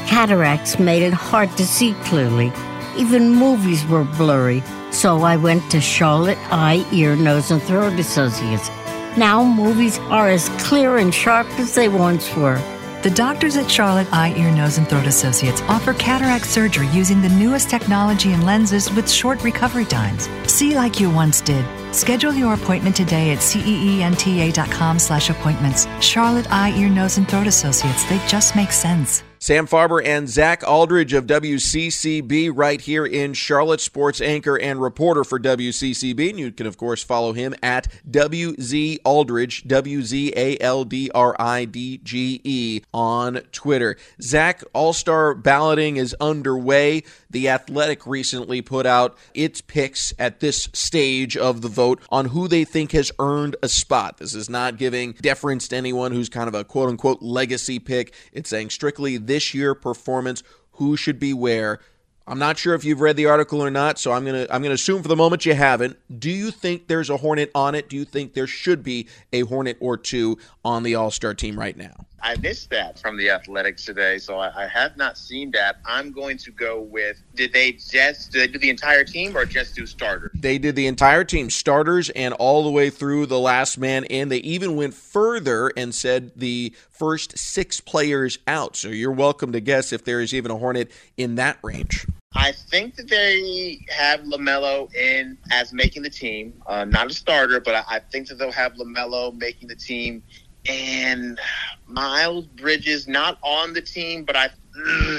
Cataracts 0.07 0.79
made 0.79 1.01
it 1.03 1.13
hard 1.13 1.49
to 1.57 1.65
see 1.65 1.93
clearly. 2.05 2.53
Even 2.97 3.31
movies 3.31 3.85
were 3.87 4.03
blurry. 4.03 4.63
So 4.91 5.23
I 5.23 5.35
went 5.35 5.69
to 5.71 5.81
Charlotte 5.81 6.37
Eye, 6.51 6.85
Ear, 6.93 7.15
Nose, 7.15 7.51
and 7.51 7.61
Throat 7.61 7.99
Associates. 7.99 8.69
Now 9.17 9.43
movies 9.43 9.99
are 10.09 10.29
as 10.29 10.47
clear 10.59 10.97
and 10.97 11.13
sharp 11.13 11.47
as 11.59 11.75
they 11.75 11.89
once 11.89 12.33
were. 12.35 12.61
The 13.05 13.11
doctors 13.11 13.55
at 13.55 13.69
Charlotte 13.69 14.11
Eye, 14.11 14.33
Ear, 14.35 14.49
Nose, 14.49 14.79
and 14.79 14.89
Throat 14.89 15.05
Associates 15.05 15.61
offer 15.67 15.93
cataract 15.93 16.47
surgery 16.47 16.87
using 16.87 17.21
the 17.21 17.29
newest 17.29 17.69
technology 17.69 18.33
and 18.33 18.43
lenses 18.43 18.91
with 18.93 19.07
short 19.07 19.43
recovery 19.43 19.85
times. 19.85 20.27
See 20.51 20.73
like 20.73 20.99
you 20.99 21.11
once 21.11 21.39
did. 21.39 21.63
Schedule 21.93 22.33
your 22.33 22.55
appointment 22.55 22.95
today 22.95 23.31
at 23.31 23.37
ceenta.com 23.37 24.97
slash 24.97 25.29
appointments. 25.29 25.87
Charlotte 26.01 26.51
Eye, 26.51 26.73
Ear, 26.75 26.89
Nose, 26.89 27.19
and 27.19 27.29
Throat 27.29 27.45
Associates. 27.45 28.05
They 28.05 28.19
just 28.27 28.55
make 28.55 28.71
sense. 28.71 29.21
Sam 29.45 29.67
Farber 29.67 30.03
and 30.03 30.27
Zach 30.27 30.63
Aldridge 30.67 31.13
of 31.13 31.27
WCCB 31.27 32.51
right 32.51 32.81
here 32.81 33.05
in 33.05 33.35
Charlotte, 33.35 33.79
sports 33.79 34.19
anchor 34.19 34.59
and 34.59 34.81
reporter 34.81 35.23
for 35.23 35.39
WCCB. 35.39 36.31
And 36.31 36.39
you 36.39 36.51
can, 36.51 36.65
of 36.65 36.77
course, 36.77 37.03
follow 37.03 37.31
him 37.31 37.53
at 37.61 37.87
WZ 38.09 38.97
Aldridge, 39.05 39.67
W 39.67 40.01
Z 40.01 40.33
A 40.35 40.57
L 40.57 40.83
D 40.83 41.11
R 41.13 41.35
I 41.37 41.65
D 41.65 41.99
G 41.99 42.41
E 42.43 42.81
on 42.91 43.41
Twitter. 43.51 43.97
Zach, 44.19 44.63
All 44.73 44.93
Star 44.93 45.35
balloting 45.35 45.97
is 45.97 46.15
underway. 46.19 47.03
The 47.29 47.47
Athletic 47.49 48.07
recently 48.07 48.63
put 48.63 48.87
out 48.87 49.15
its 49.35 49.61
picks 49.61 50.11
at 50.17 50.39
this 50.39 50.69
stage 50.73 51.37
of 51.37 51.61
the 51.61 51.67
vote 51.67 52.01
on 52.09 52.29
who 52.29 52.47
they 52.47 52.63
think 52.63 52.93
has 52.93 53.11
earned 53.19 53.57
a 53.61 53.67
spot. 53.67 54.17
This 54.17 54.33
is 54.33 54.49
not 54.49 54.77
giving 54.77 55.11
deference 55.11 55.67
to 55.67 55.75
anyone 55.75 56.13
who's 56.13 56.29
kind 56.29 56.47
of 56.47 56.55
a 56.55 56.63
quote 56.63 56.89
unquote 56.89 57.21
legacy 57.21 57.77
pick. 57.77 58.11
It's 58.33 58.49
saying 58.49 58.71
strictly 58.71 59.17
this 59.17 59.34
year 59.53 59.75
performance, 59.75 60.43
who 60.73 60.95
should 60.95 61.19
be 61.19 61.33
where. 61.33 61.79
I'm 62.27 62.39
not 62.39 62.57
sure 62.57 62.73
if 62.73 62.83
you've 62.83 63.01
read 63.01 63.17
the 63.17 63.27
article 63.27 63.61
or 63.61 63.69
not, 63.69 63.99
so 63.99 64.11
I'm 64.11 64.25
gonna 64.25 64.47
I'm 64.49 64.63
gonna 64.63 64.73
assume 64.73 65.03
for 65.03 65.07
the 65.07 65.15
moment 65.15 65.45
you 65.45 65.53
haven't. 65.53 65.97
Do 66.19 66.31
you 66.31 66.49
think 66.49 66.87
there's 66.87 67.09
a 67.09 67.17
Hornet 67.17 67.51
on 67.53 67.75
it? 67.75 67.87
Do 67.87 67.95
you 67.95 68.05
think 68.05 68.33
there 68.33 68.47
should 68.47 68.81
be 68.81 69.07
a 69.31 69.41
Hornet 69.41 69.77
or 69.79 69.95
two 69.95 70.39
on 70.63 70.81
the 70.81 70.95
All 70.95 71.11
Star 71.11 71.35
team 71.35 71.59
right 71.59 71.77
now? 71.77 72.07
I 72.21 72.35
missed 72.37 72.69
that 72.71 72.99
from 72.99 73.17
the 73.17 73.29
Athletics 73.29 73.85
today, 73.85 74.17
so 74.17 74.37
I, 74.37 74.63
I, 74.63 74.67
have 74.67 74.97
not 74.97 75.17
seen 75.17 75.51
that. 75.51 75.79
I'm 75.85 76.11
going 76.11 76.37
to 76.39 76.51
go 76.51 76.81
with 76.81 77.21
did 77.35 77.53
they 77.53 77.73
just 77.73 78.31
did 78.31 78.41
they 78.41 78.47
do 78.47 78.59
the 78.59 78.69
entire 78.69 79.03
team 79.03 79.37
or 79.37 79.45
just 79.45 79.75
do 79.75 79.85
starters? 79.85 80.31
They 80.33 80.57
did 80.57 80.75
the 80.75 80.87
entire 80.87 81.23
team, 81.23 81.49
starters 81.49 82.09
and 82.11 82.33
all 82.35 82.63
the 82.63 82.71
way 82.71 82.89
through 82.89 83.27
the 83.27 83.39
last 83.39 83.77
man 83.77 84.05
in. 84.05 84.29
They 84.29 84.37
even 84.37 84.75
went 84.75 84.93
further 84.93 85.71
and 85.77 85.93
said 85.93 86.31
the 86.35 86.73
first 86.89 87.37
six 87.37 87.81
players 87.81 88.39
out. 88.47 88.75
So 88.75 88.87
you're 88.87 89.11
welcome 89.11 89.51
to 89.51 89.59
guess 89.59 89.93
if 89.93 90.03
there 90.03 90.21
is 90.21 90.33
even 90.33 90.51
a 90.51 90.57
Hornet 90.57 90.91
in 91.17 91.35
that 91.35 91.57
range. 91.63 92.07
I 92.33 92.51
think 92.51 92.95
that 92.95 93.07
they 93.07 93.79
have 93.89 94.21
LaMelo 94.21 94.93
in 94.93 95.37
as 95.51 95.71
making 95.71 96.03
the 96.03 96.09
team, 96.09 96.53
uh, 96.67 96.83
not 96.83 97.09
a 97.09 97.13
starter, 97.13 97.61
but 97.61 97.75
I, 97.75 97.83
I 97.87 97.99
think 97.99 98.27
that 98.27 98.35
they'll 98.35 98.51
have 98.51 98.73
LaMelo 98.73 99.37
making 99.37 99.69
the 99.69 99.75
team 99.75 100.21
and 100.67 101.39
Miles 101.87 102.45
Bridges 102.47 103.07
not 103.07 103.37
on 103.41 103.73
the 103.73 103.81
team, 103.81 104.23
but 104.23 104.35
I 104.35 104.49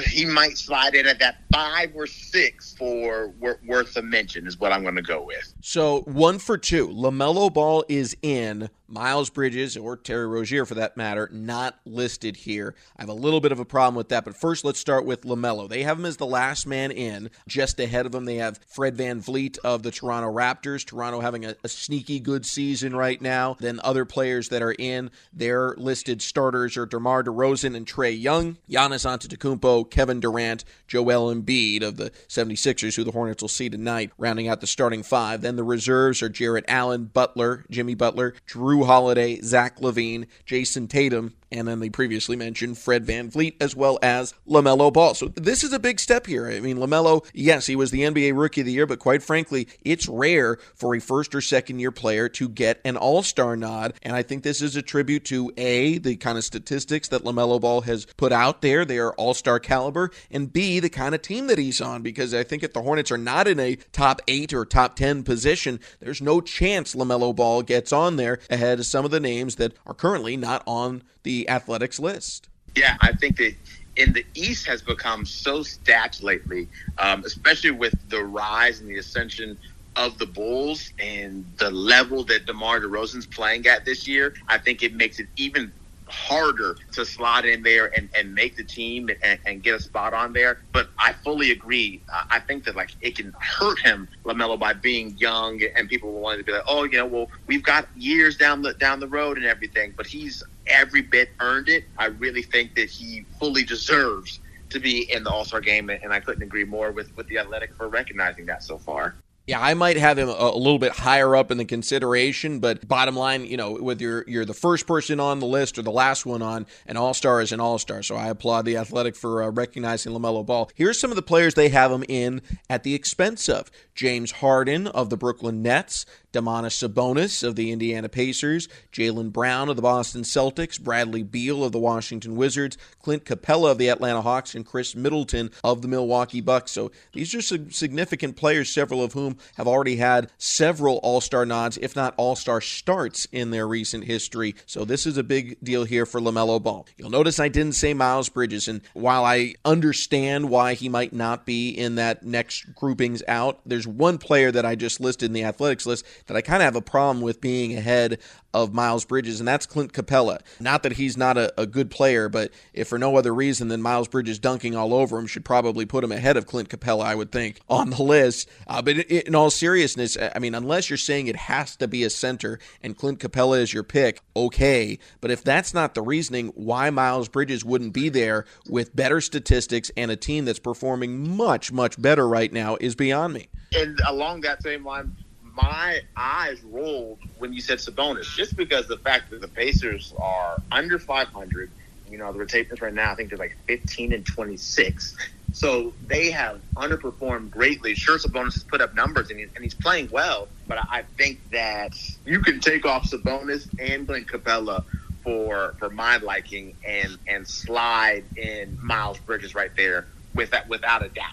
he 0.07 0.23
might 0.25 0.55
slide 0.55 0.93
in 0.93 1.07
at 1.07 1.17
that 1.19 1.37
five 1.51 1.91
or 1.95 2.05
six 2.05 2.75
for 2.75 3.33
worth 3.65 3.97
a 3.97 4.01
mention 4.03 4.45
is 4.45 4.59
what 4.59 4.71
I'm 4.71 4.83
going 4.83 4.95
to 4.95 5.01
go 5.01 5.23
with. 5.23 5.53
So 5.61 6.01
one 6.01 6.37
for 6.37 6.59
two. 6.59 6.87
LaMelo 6.89 7.51
Ball 7.51 7.83
is 7.89 8.15
in. 8.21 8.69
Miles 8.89 9.29
Bridges 9.29 9.75
or 9.75 9.97
Terry 9.97 10.27
Rozier 10.27 10.65
for 10.65 10.75
that 10.75 10.95
matter, 10.95 11.29
not 11.33 11.77
listed 11.85 12.37
here. 12.37 12.73
I 12.95 13.01
have 13.01 13.09
a 13.09 13.13
little 13.13 13.41
bit 13.41 13.51
of 13.51 13.59
a 13.59 13.65
problem 13.65 13.95
with 13.95 14.07
that, 14.09 14.23
but 14.23 14.37
first 14.37 14.63
let's 14.63 14.79
start 14.79 15.05
with 15.05 15.23
LaMelo. 15.23 15.67
They 15.67 15.83
have 15.83 15.99
him 15.99 16.05
as 16.05 16.15
the 16.15 16.25
last 16.25 16.65
man 16.65 16.91
in. 16.91 17.29
Just 17.49 17.81
ahead 17.81 18.05
of 18.05 18.15
him, 18.15 18.23
they 18.23 18.37
have 18.37 18.59
Fred 18.65 18.95
Van 18.95 19.21
VanVleet 19.21 19.57
of 19.59 19.83
the 19.83 19.91
Toronto 19.91 20.31
Raptors. 20.31 20.85
Toronto 20.85 21.19
having 21.19 21.43
a, 21.43 21.55
a 21.63 21.67
sneaky 21.67 22.19
good 22.21 22.45
season 22.45 22.95
right 22.95 23.21
now. 23.21 23.57
Then 23.59 23.81
other 23.83 24.05
players 24.05 24.49
that 24.49 24.61
are 24.61 24.75
in, 24.77 25.11
their 25.33 25.75
listed 25.77 26.21
starters 26.21 26.56
are 26.65 26.85
DeMar 26.85 27.23
DeRozan 27.23 27.75
and 27.75 27.85
Trae 27.85 28.19
Young, 28.19 28.57
Giannis 28.69 29.05
Antetokounmpo, 29.05 29.89
Kevin 29.89 30.19
Durant, 30.19 30.63
Joel 30.87 31.33
Embiid 31.33 31.83
of 31.83 31.97
the 31.97 32.09
76ers, 32.27 32.95
who 32.95 33.03
the 33.03 33.11
Hornets 33.11 33.43
will 33.43 33.49
see 33.49 33.69
tonight, 33.69 34.11
rounding 34.17 34.47
out 34.47 34.61
the 34.61 34.67
starting 34.67 35.03
five. 35.03 35.41
Then 35.41 35.55
the 35.55 35.63
reserves 35.63 36.23
are 36.23 36.29
Jarrett 36.29 36.65
Allen, 36.67 37.05
Butler, 37.05 37.65
Jimmy 37.69 37.93
Butler, 37.93 38.33
Jrue 38.47 38.85
Holiday, 38.85 39.39
Zach 39.41 39.79
LaVine, 39.79 40.25
Jayson 40.45 40.87
Tatum, 40.87 41.33
and 41.51 41.67
then 41.67 41.79
the 41.79 41.89
previously 41.89 42.35
mentioned 42.35 42.77
Fred 42.77 43.05
Van 43.05 43.17
VanVleet, 43.17 43.55
as 43.59 43.75
well 43.75 43.99
as 44.01 44.33
LaMelo 44.47 44.91
Ball. 44.91 45.13
So 45.13 45.27
this 45.27 45.63
is 45.63 45.73
a 45.73 45.79
big 45.79 45.99
step 45.99 46.25
here. 46.25 46.47
I 46.47 46.59
mean, 46.59 46.77
LaMelo, 46.77 47.25
yes, 47.33 47.67
he 47.67 47.75
was 47.75 47.91
the 47.91 48.01
NBA 48.01 48.37
Rookie 48.37 48.61
of 48.61 48.67
the 48.67 48.73
Year, 48.73 48.85
but 48.85 48.99
quite 48.99 49.23
frankly, 49.23 49.67
it's 49.81 50.07
rare 50.07 50.57
for 50.75 50.95
a 50.95 50.99
first 50.99 51.33
or 51.35 51.41
second 51.41 51.79
year 51.79 51.91
player 51.91 52.29
to 52.29 52.49
get 52.49 52.79
an 52.85 52.97
All 52.97 53.23
Star 53.23 53.55
nod. 53.55 53.93
And 54.01 54.15
I 54.15 54.23
think 54.23 54.43
this 54.43 54.61
is 54.61 54.75
a 54.75 54.81
tribute 54.81 55.25
to 55.25 55.51
A, 55.57 55.97
the 55.97 56.15
kind 56.15 56.37
of 56.37 56.43
statistics 56.43 57.07
that 57.09 57.23
LaMelo 57.23 57.59
Ball 57.59 57.81
has 57.81 58.05
put 58.17 58.31
out 58.31 58.61
there. 58.61 58.85
They 58.85 58.99
are 58.99 59.13
All 59.13 59.33
Star 59.33 59.59
caliber. 59.59 60.11
And 60.31 60.51
B, 60.51 60.79
the 60.79 60.89
kind 60.89 61.15
of 61.15 61.21
team 61.21 61.47
that 61.47 61.57
he's 61.57 61.81
on, 61.81 62.01
because 62.01 62.33
I 62.33 62.43
think 62.43 62.63
if 62.63 62.73
the 62.73 62.81
Hornets 62.81 63.11
are 63.11 63.17
not 63.17 63.47
in 63.47 63.59
a 63.59 63.75
top 63.91 64.21
eight 64.27 64.53
or 64.53 64.65
top 64.65 64.95
10 64.95 65.23
position, 65.23 65.79
there's 65.99 66.21
no 66.21 66.41
chance 66.41 66.95
LaMelo 66.95 67.35
Ball 67.35 67.61
gets 67.61 67.91
on 67.91 68.15
there 68.17 68.39
ahead 68.49 68.79
of 68.79 68.85
some 68.85 69.05
of 69.05 69.11
the 69.11 69.19
names 69.19 69.55
that 69.55 69.73
are 69.85 69.93
currently 69.93 70.37
not 70.37 70.63
on 70.65 71.03
the 71.27 71.49
athletics 71.49 71.99
list. 71.99 72.47
Yeah, 72.77 72.93
I 73.01 73.11
think 73.11 73.35
that 73.37 73.53
in 73.97 74.13
the 74.13 74.25
East 74.33 74.65
has 74.67 74.81
become 74.81 75.25
so 75.25 75.61
stacked 75.61 76.23
lately, 76.23 76.69
um, 76.99 77.25
especially 77.25 77.71
with 77.71 77.95
the 78.07 78.23
rise 78.23 78.79
and 78.79 78.89
the 78.89 78.97
ascension 78.97 79.59
of 79.97 80.17
the 80.19 80.25
Bulls 80.25 80.93
and 80.99 81.45
the 81.57 81.69
level 81.69 82.23
that 82.23 82.45
DeMar 82.45 82.79
DeRozan's 82.79 83.27
playing 83.27 83.67
at 83.67 83.83
this 83.83 84.07
year. 84.07 84.35
I 84.47 84.57
think 84.57 84.83
it 84.83 84.93
makes 84.93 85.19
it 85.19 85.27
even 85.35 85.73
harder 86.09 86.77
to 86.93 87.05
slot 87.05 87.45
in 87.45 87.63
there 87.63 87.95
and, 87.95 88.09
and 88.15 88.33
make 88.33 88.55
the 88.55 88.63
team 88.63 89.09
and, 89.23 89.39
and 89.45 89.63
get 89.63 89.75
a 89.75 89.79
spot 89.79 90.13
on 90.13 90.33
there. 90.33 90.59
But 90.71 90.89
I 90.99 91.13
fully 91.13 91.51
agree. 91.51 92.01
I 92.29 92.39
think 92.39 92.65
that 92.65 92.75
like 92.75 92.91
it 93.01 93.15
can 93.15 93.33
hurt 93.39 93.79
him, 93.79 94.07
LaMelo, 94.25 94.59
by 94.59 94.73
being 94.73 95.15
young 95.17 95.61
and 95.75 95.89
people 95.89 96.11
wanting 96.11 96.39
to 96.39 96.45
be 96.45 96.51
like, 96.51 96.63
oh, 96.67 96.83
you 96.83 96.97
know, 96.97 97.05
well, 97.05 97.29
we've 97.47 97.63
got 97.63 97.87
years 97.95 98.37
down 98.37 98.61
the 98.61 98.73
down 98.73 98.99
the 98.99 99.07
road 99.07 99.37
and 99.37 99.45
everything. 99.45 99.93
But 99.95 100.07
he's 100.07 100.43
every 100.67 101.01
bit 101.01 101.29
earned 101.39 101.69
it. 101.69 101.85
I 101.97 102.05
really 102.07 102.43
think 102.43 102.75
that 102.75 102.89
he 102.89 103.25
fully 103.39 103.63
deserves 103.63 104.39
to 104.69 104.79
be 104.79 105.11
in 105.11 105.23
the 105.23 105.31
All 105.31 105.45
Star 105.45 105.61
game, 105.61 105.89
and 105.89 106.11
I 106.11 106.19
couldn't 106.19 106.43
agree 106.43 106.65
more 106.65 106.91
with 106.91 107.15
with 107.15 107.27
the 107.27 107.39
Athletic 107.39 107.75
for 107.75 107.87
recognizing 107.87 108.45
that 108.47 108.63
so 108.63 108.77
far. 108.77 109.15
Yeah, 109.47 109.61
I 109.61 109.75
might 109.75 109.95
have 109.95 110.17
him 110.17 110.27
a, 110.27 110.51
little 110.51 110.77
bit 110.77 110.91
higher 110.91 111.33
up 111.33 111.51
in 111.51 111.57
the 111.57 111.63
consideration, 111.63 112.59
but 112.59 112.85
bottom 112.85 113.15
line, 113.15 113.45
you 113.45 113.55
know, 113.55 113.75
whether 113.75 114.01
you're 114.01 114.25
you're 114.27 114.43
the 114.43 114.53
first 114.53 114.85
person 114.85 115.21
on 115.21 115.39
the 115.39 115.45
list 115.45 115.77
or 115.77 115.83
the 115.83 115.89
last 115.89 116.25
one 116.25 116.41
on, 116.41 116.65
an 116.85 116.97
All 116.97 117.13
Star 117.13 117.39
is 117.39 117.53
an 117.53 117.61
All 117.61 117.79
Star. 117.79 118.03
So 118.03 118.17
I 118.17 118.27
applaud 118.27 118.65
the 118.65 118.75
Athletic 118.75 119.15
for 119.15 119.41
uh, 119.41 119.49
recognizing 119.49 120.11
LaMelo 120.11 120.45
Ball. 120.45 120.69
Here's 120.75 120.99
some 120.99 121.11
of 121.11 121.15
the 121.15 121.21
players 121.21 121.53
they 121.53 121.69
have 121.69 121.93
him 121.93 122.03
in 122.09 122.41
at 122.69 122.83
the 122.83 122.93
expense 122.93 123.47
of: 123.47 123.71
James 123.95 124.31
Harden 124.31 124.85
of 124.87 125.09
the 125.09 125.15
Brooklyn 125.15 125.61
Nets, 125.61 126.05
Domantas 126.33 126.75
Sabonis 126.75 127.41
of 127.41 127.55
the 127.55 127.71
Indiana 127.71 128.09
Pacers, 128.09 128.67
Jaylen 128.91 129.31
Brown 129.31 129.69
of 129.69 129.77
the 129.77 129.81
Boston 129.81 130.23
Celtics, 130.23 130.79
Bradley 130.79 131.23
Beal 131.23 131.63
of 131.63 131.71
the 131.71 131.79
Washington 131.79 132.35
Wizards, 132.35 132.77
Clint 133.01 133.23
Capela 133.23 133.71
of 133.71 133.77
the 133.77 133.87
Atlanta 133.87 134.21
Hawks, 134.21 134.55
and 134.55 134.65
Khris 134.65 134.93
Middleton 134.93 135.51
of 135.63 135.81
the 135.81 135.87
Milwaukee 135.87 136.41
Bucks. 136.41 136.71
So 136.71 136.91
these 137.13 137.33
are 137.33 137.41
some 137.41 137.71
significant 137.71 138.35
players, 138.35 138.69
several 138.69 139.01
of 139.01 139.13
whom 139.13 139.36
have 139.55 139.67
already 139.67 139.97
had 139.97 140.31
several 140.37 140.97
All 140.97 141.21
Star 141.21 141.45
nods, 141.45 141.77
if 141.81 141.95
not 141.95 142.13
All 142.17 142.35
Star 142.35 142.61
starts 142.61 143.25
in 143.31 143.51
their 143.51 143.67
recent 143.67 144.05
history. 144.05 144.55
So 144.65 144.85
this 144.85 145.05
is 145.05 145.17
a 145.17 145.23
big 145.23 145.57
deal 145.63 145.83
here 145.83 146.05
for 146.05 146.19
LaMelo 146.19 146.61
Ball. 146.61 146.85
You'll 146.97 147.09
notice 147.09 147.39
I 147.39 147.49
didn't 147.49 147.73
say 147.73 147.93
Miles 147.93 148.29
Bridges, 148.29 148.67
and 148.67 148.81
while 148.93 149.23
I 149.23 149.55
understand 149.65 150.49
why 150.49 150.73
he 150.73 150.89
might 150.89 151.13
not 151.13 151.45
be 151.45 151.69
in 151.69 151.95
that 151.95 152.23
next 152.23 152.73
groupings 152.75 153.23
out, 153.27 153.59
there's 153.65 153.87
one 153.87 154.17
player 154.17 154.51
that 154.51 154.65
I 154.65 154.75
just 154.75 154.99
listed 154.99 155.27
in 155.27 155.33
the 155.33 155.43
athletics 155.43 155.85
list 155.85 156.05
that 156.27 156.37
I 156.37 156.41
kind 156.41 156.61
of 156.61 156.65
have 156.65 156.75
a 156.75 156.81
problem 156.81 157.21
with 157.21 157.41
being 157.41 157.75
ahead 157.75 158.19
of 158.63 158.73
Miles 158.73 159.05
Bridges, 159.05 159.39
and 159.39 159.47
that's 159.47 159.65
Clint 159.65 159.93
Capela. 159.93 160.39
Not 160.59 160.83
that 160.83 160.93
he's 160.93 161.17
not 161.17 161.37
a, 161.37 161.53
a, 161.59 161.65
good 161.65 161.91
player, 161.91 162.29
but 162.29 162.51
if 162.73 162.87
for 162.87 162.97
no 162.97 163.15
other 163.17 163.33
reason 163.33 163.67
than 163.67 163.81
Miles 163.81 164.07
Bridges 164.07 164.39
dunking 164.39 164.75
all 164.75 164.93
over 164.93 165.17
him 165.17 165.27
should 165.27 165.45
probably 165.45 165.85
put 165.85 166.03
him 166.03 166.11
ahead 166.11 166.37
of 166.37 166.47
Clint 166.47 166.69
Capela, 166.69 167.03
I 167.03 167.15
would 167.15 167.31
think, 167.31 167.59
on 167.69 167.89
the 167.89 168.01
list. 168.01 168.49
Uh, 168.67 168.81
but 168.81 168.97
in 168.97 169.35
all 169.35 169.49
seriousness, 169.49 170.17
I 170.35 170.39
mean, 170.39 170.55
unless 170.55 170.89
you're 170.89 170.97
saying 170.97 171.27
it 171.27 171.35
has 171.35 171.75
to 171.77 171.87
be 171.87 172.03
a 172.03 172.09
center 172.09 172.59
and 172.81 172.97
Clint 172.97 173.19
Capela 173.19 173.59
is 173.59 173.73
your 173.73 173.83
pick, 173.83 174.21
okay. 174.35 174.97
But 175.21 175.31
if 175.31 175.43
that's 175.43 175.73
not 175.73 175.93
the 175.93 176.01
reasoning, 176.01 176.47
why 176.55 176.89
Miles 176.89 177.29
Bridges 177.29 177.63
wouldn't 177.63 177.93
be 177.93 178.09
there 178.09 178.45
with 178.67 178.95
better 178.95 179.21
statistics 179.21 179.91
and 179.95 180.11
a 180.11 180.15
team 180.15 180.45
that's 180.45 180.59
performing 180.59 181.35
much, 181.35 181.71
much 181.71 182.01
better 182.01 182.27
right 182.27 182.51
now 182.51 182.77
is 182.79 182.95
beyond 182.95 183.33
me. 183.33 183.49
And 183.75 183.99
along 184.07 184.41
that 184.41 184.63
same 184.63 184.85
line, 184.85 185.15
my 185.57 186.01
eyes 186.17 186.63
rolled 186.63 187.19
when 187.37 187.53
you 187.53 187.61
said 187.61 187.79
Sabonis, 187.79 188.35
just 188.37 188.57
because 188.57 188.87
the 188.87 188.99
fact 188.99 189.31
that 189.31 189.41
the 189.41 189.49
Pacers 189.49 190.13
are 190.21 190.61
under 190.71 190.99
500. 190.99 191.71
You 192.09 192.19
know, 192.19 192.33
the 192.33 192.39
rotations 192.39 192.81
right 192.81 192.93
now, 192.93 193.13
I 193.13 193.15
think 193.15 193.29
they're 193.31 193.39
like 193.39 193.57
15 193.67 194.13
and 194.13 194.25
26. 194.25 195.17
So 195.51 195.95
they 196.01 196.31
have 196.31 196.63
underperformed 196.77 197.51
greatly. 197.51 197.95
Sure, 197.95 198.19
Sabonis 198.19 198.55
has 198.55 198.65
put 198.65 198.81
up 198.81 198.95
numbers 198.95 199.31
and, 199.31 199.41
and 199.41 199.63
he's 199.63 199.75
playing 199.75 200.09
well, 200.11 200.49
but 200.67 200.79
I 200.91 201.05
think 201.17 201.39
that 201.51 201.93
you 202.25 202.41
can 202.41 202.61
take 202.61 202.85
off 202.85 203.09
Sabonis 203.09 203.69
and 203.79 204.07
Clint 204.07 204.29
Capela 204.29 204.83
for 205.23 205.75
for 205.79 205.89
my 205.91 206.17
liking 206.19 206.75
and 206.87 207.19
and 207.27 207.47
slide 207.47 208.29
in 208.37 208.77
Miles 208.83 209.19
Bridges 209.21 209.55
right 209.55 209.71
there 209.77 210.07
with 210.35 210.51
that 210.51 210.69
without 210.69 211.03
a 211.03 211.09
doubt 211.09 211.25